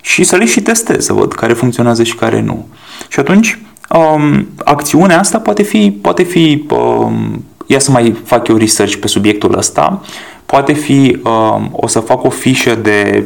Și 0.00 0.24
să 0.24 0.36
le 0.36 0.44
și 0.44 0.60
testez, 0.62 1.04
să 1.04 1.12
văd 1.12 1.32
care 1.32 1.52
funcționează 1.52 2.02
și 2.02 2.14
care 2.14 2.40
nu. 2.40 2.66
Și 3.08 3.20
atunci, 3.20 3.58
um, 3.90 4.48
acțiunea 4.64 5.18
asta 5.18 5.38
poate 5.38 5.62
fi, 5.62 5.98
poate 6.00 6.22
fi 6.22 6.66
um, 6.70 7.44
ia 7.66 7.78
să 7.78 7.90
mai 7.90 8.20
fac 8.24 8.48
eu 8.48 8.56
research 8.56 8.94
pe 8.94 9.06
subiectul 9.06 9.58
ăsta, 9.58 10.02
poate 10.46 10.72
fi, 10.72 11.20
um, 11.24 11.68
o 11.72 11.86
să 11.86 12.00
fac 12.00 12.24
o 12.24 12.30
fișă 12.30 12.74
de 12.74 13.24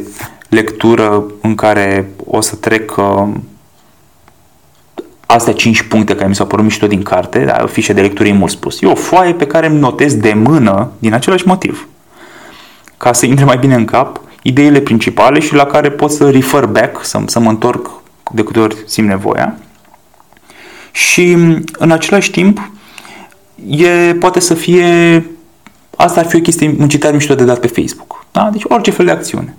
lectură 0.48 1.24
în 1.40 1.54
care 1.54 2.10
o 2.24 2.40
să 2.40 2.56
trec 2.56 2.96
um, 2.96 3.44
astea 5.26 5.52
5 5.52 5.82
puncte 5.82 6.14
care 6.14 6.28
mi 6.28 6.34
s-au 6.34 6.46
părut 6.46 6.64
mișto 6.64 6.86
din 6.86 7.02
carte, 7.02 7.44
da, 7.44 7.60
o 7.62 7.66
fișă 7.66 7.92
de 7.92 8.00
lectură 8.00 8.28
e 8.28 8.32
mult 8.32 8.50
spus. 8.50 8.80
E 8.80 8.86
o 8.86 8.94
foaie 8.94 9.32
pe 9.32 9.46
care 9.46 9.66
îmi 9.66 9.78
notez 9.78 10.14
de 10.14 10.32
mână 10.32 10.90
din 10.98 11.12
același 11.12 11.46
motiv. 11.46 11.88
Ca 12.96 13.12
să 13.12 13.26
intre 13.26 13.44
mai 13.44 13.58
bine 13.58 13.74
în 13.74 13.84
cap 13.84 14.20
ideile 14.42 14.80
principale 14.80 15.40
și 15.40 15.54
la 15.54 15.66
care 15.66 15.90
pot 15.90 16.10
să 16.10 16.30
refer 16.30 16.66
back, 16.66 17.04
să, 17.04 17.22
să 17.26 17.40
mă 17.40 17.48
întorc 17.48 17.90
de 18.32 18.42
câte 18.42 18.60
ori 18.60 18.76
simt 18.86 19.08
nevoia. 19.08 19.54
Și 20.92 21.32
în 21.72 21.90
același 21.90 22.30
timp 22.30 22.70
e, 23.68 24.14
poate 24.14 24.40
să 24.40 24.54
fie, 24.54 25.24
asta 25.96 26.20
ar 26.20 26.26
fi 26.26 26.36
o 26.36 26.40
chestie, 26.40 26.74
un 26.78 26.88
citat 26.88 27.12
mișto 27.12 27.34
de 27.34 27.44
dat 27.44 27.58
pe 27.58 27.66
Facebook. 27.66 28.24
Da? 28.30 28.48
Deci 28.52 28.62
orice 28.64 28.90
fel 28.90 29.04
de 29.04 29.12
acțiune. 29.12 29.56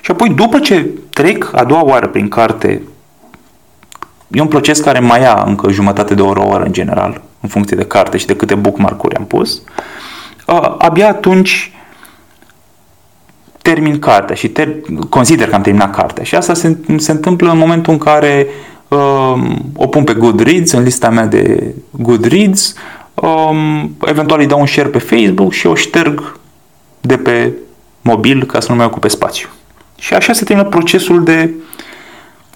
Și 0.00 0.10
apoi, 0.10 0.28
după 0.28 0.58
ce 0.58 0.86
trec 1.10 1.50
a 1.54 1.64
doua 1.64 1.84
oară 1.84 2.08
prin 2.08 2.28
carte, 2.28 2.82
e 4.30 4.40
un 4.40 4.48
proces 4.48 4.80
care 4.80 4.98
mai 4.98 5.20
ia 5.20 5.44
încă 5.46 5.70
jumătate 5.70 6.14
de 6.14 6.22
oră, 6.22 6.40
o 6.40 6.48
oră 6.48 6.64
în 6.64 6.72
general, 6.72 7.22
în 7.40 7.48
funcție 7.48 7.76
de 7.76 7.84
carte 7.84 8.16
și 8.16 8.26
de 8.26 8.36
câte 8.36 8.54
bookmark-uri 8.54 9.16
am 9.16 9.24
pus, 9.24 9.62
abia 10.78 11.08
atunci 11.08 11.72
termin 13.62 13.98
cartea 13.98 14.34
și 14.34 14.48
ter- 14.48 15.08
consider 15.08 15.48
că 15.48 15.54
am 15.54 15.62
terminat 15.62 15.94
cartea. 15.94 16.24
Și 16.24 16.34
asta 16.34 16.54
se, 16.54 16.76
se 16.96 17.10
întâmplă 17.10 17.50
în 17.50 17.58
momentul 17.58 17.92
în 17.92 17.98
care 17.98 18.46
uh, 18.88 19.56
o 19.76 19.86
pun 19.86 20.04
pe 20.04 20.14
Goodreads, 20.14 20.72
în 20.72 20.82
lista 20.82 21.10
mea 21.10 21.26
de 21.26 21.74
Goodreads, 21.90 22.74
um, 23.28 23.96
eventual 24.06 24.40
îi 24.40 24.46
dau 24.46 24.60
un 24.60 24.66
share 24.66 24.88
pe 24.88 24.98
Facebook 24.98 25.52
și 25.52 25.66
o 25.66 25.74
șterg 25.74 26.38
de 27.00 27.16
pe 27.16 27.52
mobil 28.00 28.44
ca 28.44 28.60
să 28.60 28.70
nu 28.70 28.76
mai 28.76 28.86
ocupe 28.86 29.08
spațiu. 29.08 29.48
Și 29.98 30.14
așa 30.14 30.32
se 30.32 30.44
termină 30.44 30.68
procesul 30.68 31.24
de 31.24 31.50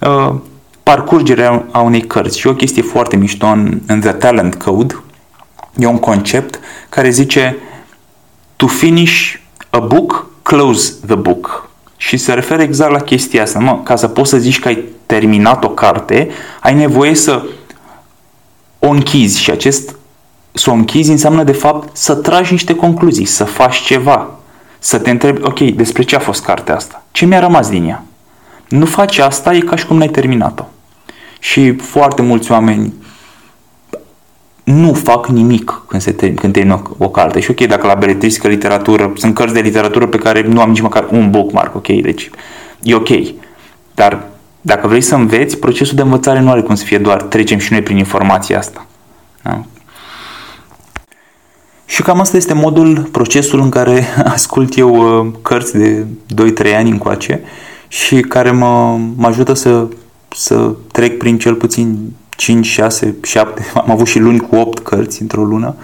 uh, 0.01 0.33
parcurgere 0.83 1.65
a 1.71 1.81
unei 1.81 2.01
cărți. 2.01 2.39
Și 2.39 2.47
o 2.47 2.53
chestie 2.53 2.81
foarte 2.81 3.15
mișto 3.15 3.45
în, 3.45 3.81
în 3.87 3.99
The 3.99 4.11
Talent 4.11 4.55
Code 4.55 5.03
e 5.77 5.85
un 5.85 5.99
concept 5.99 6.59
care 6.89 7.09
zice 7.09 7.57
to 8.55 8.67
finish 8.67 9.33
a 9.69 9.79
book, 9.79 10.27
close 10.41 10.93
the 11.05 11.15
book. 11.15 11.69
Și 11.97 12.17
se 12.17 12.33
referă 12.33 12.61
exact 12.61 12.91
la 12.91 12.99
chestia 12.99 13.41
asta. 13.41 13.59
Mă, 13.59 13.79
ca 13.83 13.95
să 13.95 14.07
poți 14.07 14.29
să 14.29 14.37
zici 14.37 14.59
că 14.59 14.67
ai 14.67 14.83
terminat 15.05 15.63
o 15.63 15.69
carte, 15.69 16.29
ai 16.59 16.73
nevoie 16.73 17.15
să 17.15 17.45
o 18.79 18.87
închizi 18.87 19.41
și 19.41 19.51
acest 19.51 19.95
să 20.53 20.69
o 20.69 20.73
închizi 20.73 21.11
înseamnă 21.11 21.43
de 21.43 21.51
fapt 21.51 21.97
să 21.97 22.15
tragi 22.15 22.51
niște 22.51 22.75
concluzii, 22.75 23.25
să 23.25 23.43
faci 23.43 23.75
ceva, 23.75 24.29
să 24.79 24.97
te 24.97 25.09
întrebi, 25.09 25.41
ok, 25.43 25.59
despre 25.59 26.03
ce 26.03 26.15
a 26.15 26.19
fost 26.19 26.43
cartea 26.43 26.75
asta? 26.75 27.03
Ce 27.11 27.25
mi-a 27.25 27.39
rămas 27.39 27.69
din 27.69 27.87
ea? 27.87 28.03
Nu 28.67 28.85
faci 28.85 29.17
asta, 29.17 29.53
e 29.53 29.59
ca 29.59 29.75
și 29.75 29.85
cum 29.85 29.97
n-ai 29.97 30.09
terminat-o. 30.09 30.63
Și 31.39 31.75
foarte 31.75 32.21
mulți 32.21 32.51
oameni 32.51 32.93
nu 34.63 34.93
fac 34.93 35.27
nimic 35.27 35.81
când, 35.87 36.01
se 36.01 36.11
termin, 36.11 36.37
când 36.37 36.53
termină 36.53 36.81
o 36.97 37.09
carte. 37.09 37.39
Și 37.39 37.51
ok, 37.51 37.67
dacă 37.67 37.87
la 37.87 37.93
beletristică, 37.93 38.47
literatură, 38.47 39.13
sunt 39.15 39.35
cărți 39.35 39.53
de 39.53 39.59
literatură 39.59 40.07
pe 40.07 40.17
care 40.17 40.41
nu 40.41 40.61
am 40.61 40.69
nici 40.69 40.81
măcar 40.81 41.07
un 41.11 41.29
bookmark, 41.29 41.75
ok, 41.75 41.87
deci 41.87 42.29
e 42.81 42.95
ok. 42.95 43.09
Dar 43.93 44.25
dacă 44.61 44.87
vrei 44.87 45.01
să 45.01 45.15
înveți, 45.15 45.57
procesul 45.57 45.95
de 45.95 46.01
învățare 46.01 46.39
nu 46.39 46.51
are 46.51 46.61
cum 46.61 46.75
să 46.75 46.83
fie 46.83 46.97
doar 46.97 47.21
trecem 47.21 47.57
și 47.57 47.71
noi 47.71 47.81
prin 47.81 47.97
informația 47.97 48.57
asta. 48.57 48.85
Da? 49.41 49.63
Și 51.93 52.01
cam 52.01 52.19
asta 52.19 52.37
este 52.37 52.53
modul, 52.53 53.07
procesul 53.11 53.59
în 53.59 53.69
care 53.69 54.05
ascult 54.35 54.77
eu 54.77 55.19
uh, 55.25 55.31
cărți 55.41 55.77
de 55.77 56.05
2-3 56.71 56.75
ani 56.75 56.89
încoace 56.89 57.41
și 57.87 58.19
care 58.19 58.51
mă, 58.51 58.99
mă 59.15 59.27
ajută 59.27 59.53
să, 59.53 59.87
să 60.27 60.71
trec 60.91 61.17
prin 61.17 61.37
cel 61.37 61.55
puțin 61.55 61.97
5, 62.29 62.65
6, 62.65 63.15
7, 63.23 63.65
am 63.73 63.91
avut 63.91 64.07
și 64.07 64.19
luni 64.19 64.39
cu 64.39 64.55
8 64.55 64.79
cărți 64.79 65.21
într-o 65.21 65.43
lună 65.43 65.75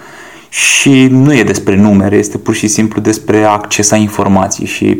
și 0.48 1.06
nu 1.10 1.34
e 1.34 1.42
despre 1.42 1.76
numere, 1.76 2.16
este 2.16 2.38
pur 2.38 2.54
și 2.54 2.66
simplu 2.66 3.00
despre 3.00 3.44
a 3.44 3.50
accesa 3.50 3.96
informații 3.96 4.66
și 4.66 4.98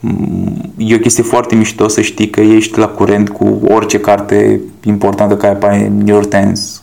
mm, 0.00 0.72
e 0.76 0.94
o 0.94 0.98
chestie 0.98 1.22
foarte 1.22 1.54
mișto 1.54 1.88
să 1.88 2.00
știi 2.00 2.30
că 2.30 2.40
ești 2.40 2.78
la 2.78 2.86
curent 2.86 3.28
cu 3.28 3.60
orice 3.68 4.00
carte 4.00 4.60
importantă 4.84 5.36
care 5.36 5.54
apare 5.54 5.86
în 5.86 5.96
New 5.96 6.14
York 6.14 6.28
Times, 6.28 6.81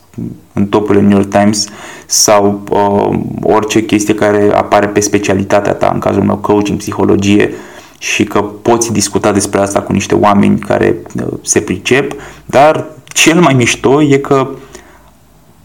în 0.54 0.68
topurile 0.68 1.04
New 1.04 1.18
York 1.18 1.30
Times 1.30 1.68
sau 2.06 2.62
uh, 2.72 3.20
orice 3.42 3.86
chestie 3.86 4.14
care 4.14 4.52
apare 4.54 4.88
pe 4.88 5.00
specialitatea 5.00 5.74
ta, 5.74 5.92
în 5.94 6.00
cazul 6.00 6.24
meu 6.24 6.36
coaching, 6.36 6.78
psihologie 6.78 7.54
și 7.98 8.24
că 8.24 8.42
poți 8.42 8.92
discuta 8.92 9.32
despre 9.32 9.60
asta 9.60 9.82
cu 9.82 9.92
niște 9.92 10.16
oameni 10.16 10.60
care 10.60 10.98
uh, 11.16 11.28
se 11.42 11.62
pricep, 11.62 12.14
dar 12.46 12.86
cel 13.06 13.40
mai 13.40 13.54
mișto 13.54 14.02
e 14.02 14.18
că 14.18 14.50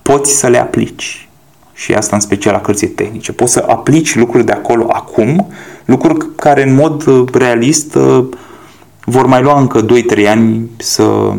poți 0.02 0.38
să 0.38 0.46
le 0.48 0.58
aplici. 0.58 1.28
Și 1.72 1.94
asta 1.94 2.16
în 2.16 2.20
special 2.20 2.52
la 2.52 2.60
cărții 2.60 2.88
tehnice. 2.88 3.32
Poți 3.32 3.52
să 3.52 3.64
aplici 3.68 4.16
lucruri 4.16 4.44
de 4.44 4.52
acolo 4.52 4.86
acum, 4.92 5.52
lucruri 5.84 6.34
care 6.36 6.68
în 6.68 6.74
mod 6.74 7.06
uh, 7.06 7.24
realist 7.32 7.94
uh, 7.94 8.24
vor 9.04 9.26
mai 9.26 9.42
lua 9.42 9.60
încă 9.60 9.86
2-3 9.86 10.28
ani 10.28 10.70
să 10.76 11.32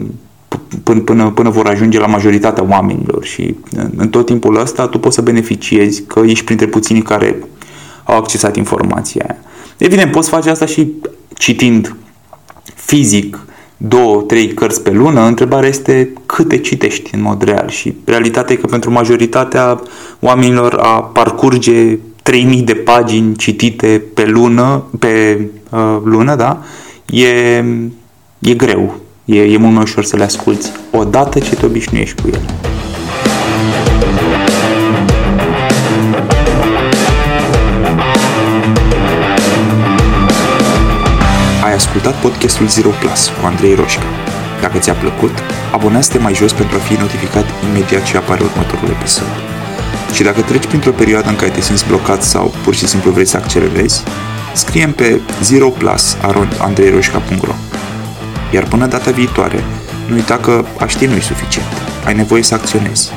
până, 0.84 1.00
până, 1.00 1.32
până 1.32 1.50
vor 1.50 1.68
ajunge 1.68 2.00
la 2.00 2.08
majoritatea 2.08 2.66
oamenilor 2.70 3.24
și 3.24 3.56
în 3.96 4.10
tot 4.10 4.26
timpul 4.26 4.60
ăsta 4.60 4.88
tu 4.88 5.00
poți 5.00 5.16
să 5.16 5.22
beneficiezi 5.22 6.04
că 6.04 6.22
ești 6.26 6.46
printre 6.46 6.68
puținii 6.68 7.02
care 7.02 7.44
au 8.04 8.18
accesat 8.18 8.56
informația 8.56 9.26
aia. 9.28 9.38
Evident, 9.78 10.12
poți 10.12 10.30
face 10.30 10.50
asta 10.50 10.66
și 10.66 10.92
citind 11.34 11.96
fizic 12.76 13.40
două, 13.78 14.22
trei 14.22 14.54
cărți 14.54 14.84
pe 14.84 14.92
lună, 14.92 15.22
întrebarea 15.22 15.70
este 15.70 16.14
câte 16.26 16.58
citești 16.58 17.16
în 17.16 17.22
mod 17.22 17.44
real? 17.44 17.70
Și 17.70 17.96
realitatea 18.06 18.56
e 18.56 18.58
că 18.58 18.66
pentru 18.66 18.92
majoritatea 18.92 19.82
oamenilor 20.20 20.74
a 20.74 21.02
parcurge 21.04 21.98
3000 22.24 22.62
de 22.62 22.74
pagini 22.74 23.36
citite 23.36 24.04
pe 24.14 24.26
lună, 24.26 24.84
pe 25.00 25.40
uh, 25.70 25.98
lună, 26.04 26.36
da, 26.36 26.64
e, 27.06 27.64
e 28.40 28.54
greu 28.54 28.96
E, 29.28 29.42
e 29.42 29.58
mult 29.58 29.74
mai 29.74 29.84
ușor 29.84 30.04
să 30.04 30.16
le 30.16 30.24
asculti 30.24 30.72
odată 30.92 31.40
ce 31.40 31.56
te 31.56 31.66
obișnuiești 31.66 32.22
cu 32.22 32.28
ele. 32.28 32.42
Ai 41.64 41.74
ascultat 41.74 42.16
podcastul 42.16 42.68
Zero 42.68 42.90
Plus 42.90 43.28
cu 43.28 43.46
Andrei 43.46 43.76
Roșca. 43.76 44.04
Dacă 44.62 44.78
ți-a 44.78 44.94
plăcut, 44.94 45.44
abonează-te 45.72 46.18
mai 46.18 46.34
jos 46.34 46.54
pentru 46.54 46.78
a 46.78 46.80
fi 46.80 46.94
notificat 46.94 47.46
imediat 47.70 48.04
ce 48.04 48.18
apare 48.18 48.44
următorul 48.44 48.90
episod. 48.90 49.28
Și 50.14 50.24
dacă 50.24 50.42
treci 50.42 50.66
printr-o 50.66 50.92
perioadă 50.92 51.30
în 51.30 51.36
care 51.36 51.52
te 51.52 51.62
simți 51.62 51.88
blocat 51.88 52.24
sau 52.24 52.54
pur 52.64 52.76
și 52.76 52.88
simplu 52.88 53.12
vrei 53.12 53.26
să 53.26 53.38
accelerezi, 53.38 54.04
scrie 54.54 54.88
pe 54.88 55.20
zeroplus.andreiroșca.ro 55.42 57.65
Iar 58.56 58.64
până 58.64 58.86
data 58.86 59.12
viitoare, 59.12 59.64
nu 60.08 60.16
uita 60.16 60.38
că 60.38 60.66
a 60.80 60.86
ști 60.86 61.06
nu-i 61.06 61.22
suficient. 61.22 61.68
Ai 62.06 62.14
nevoie 62.14 62.44
să 62.44 62.54
acționezi. 62.54 63.12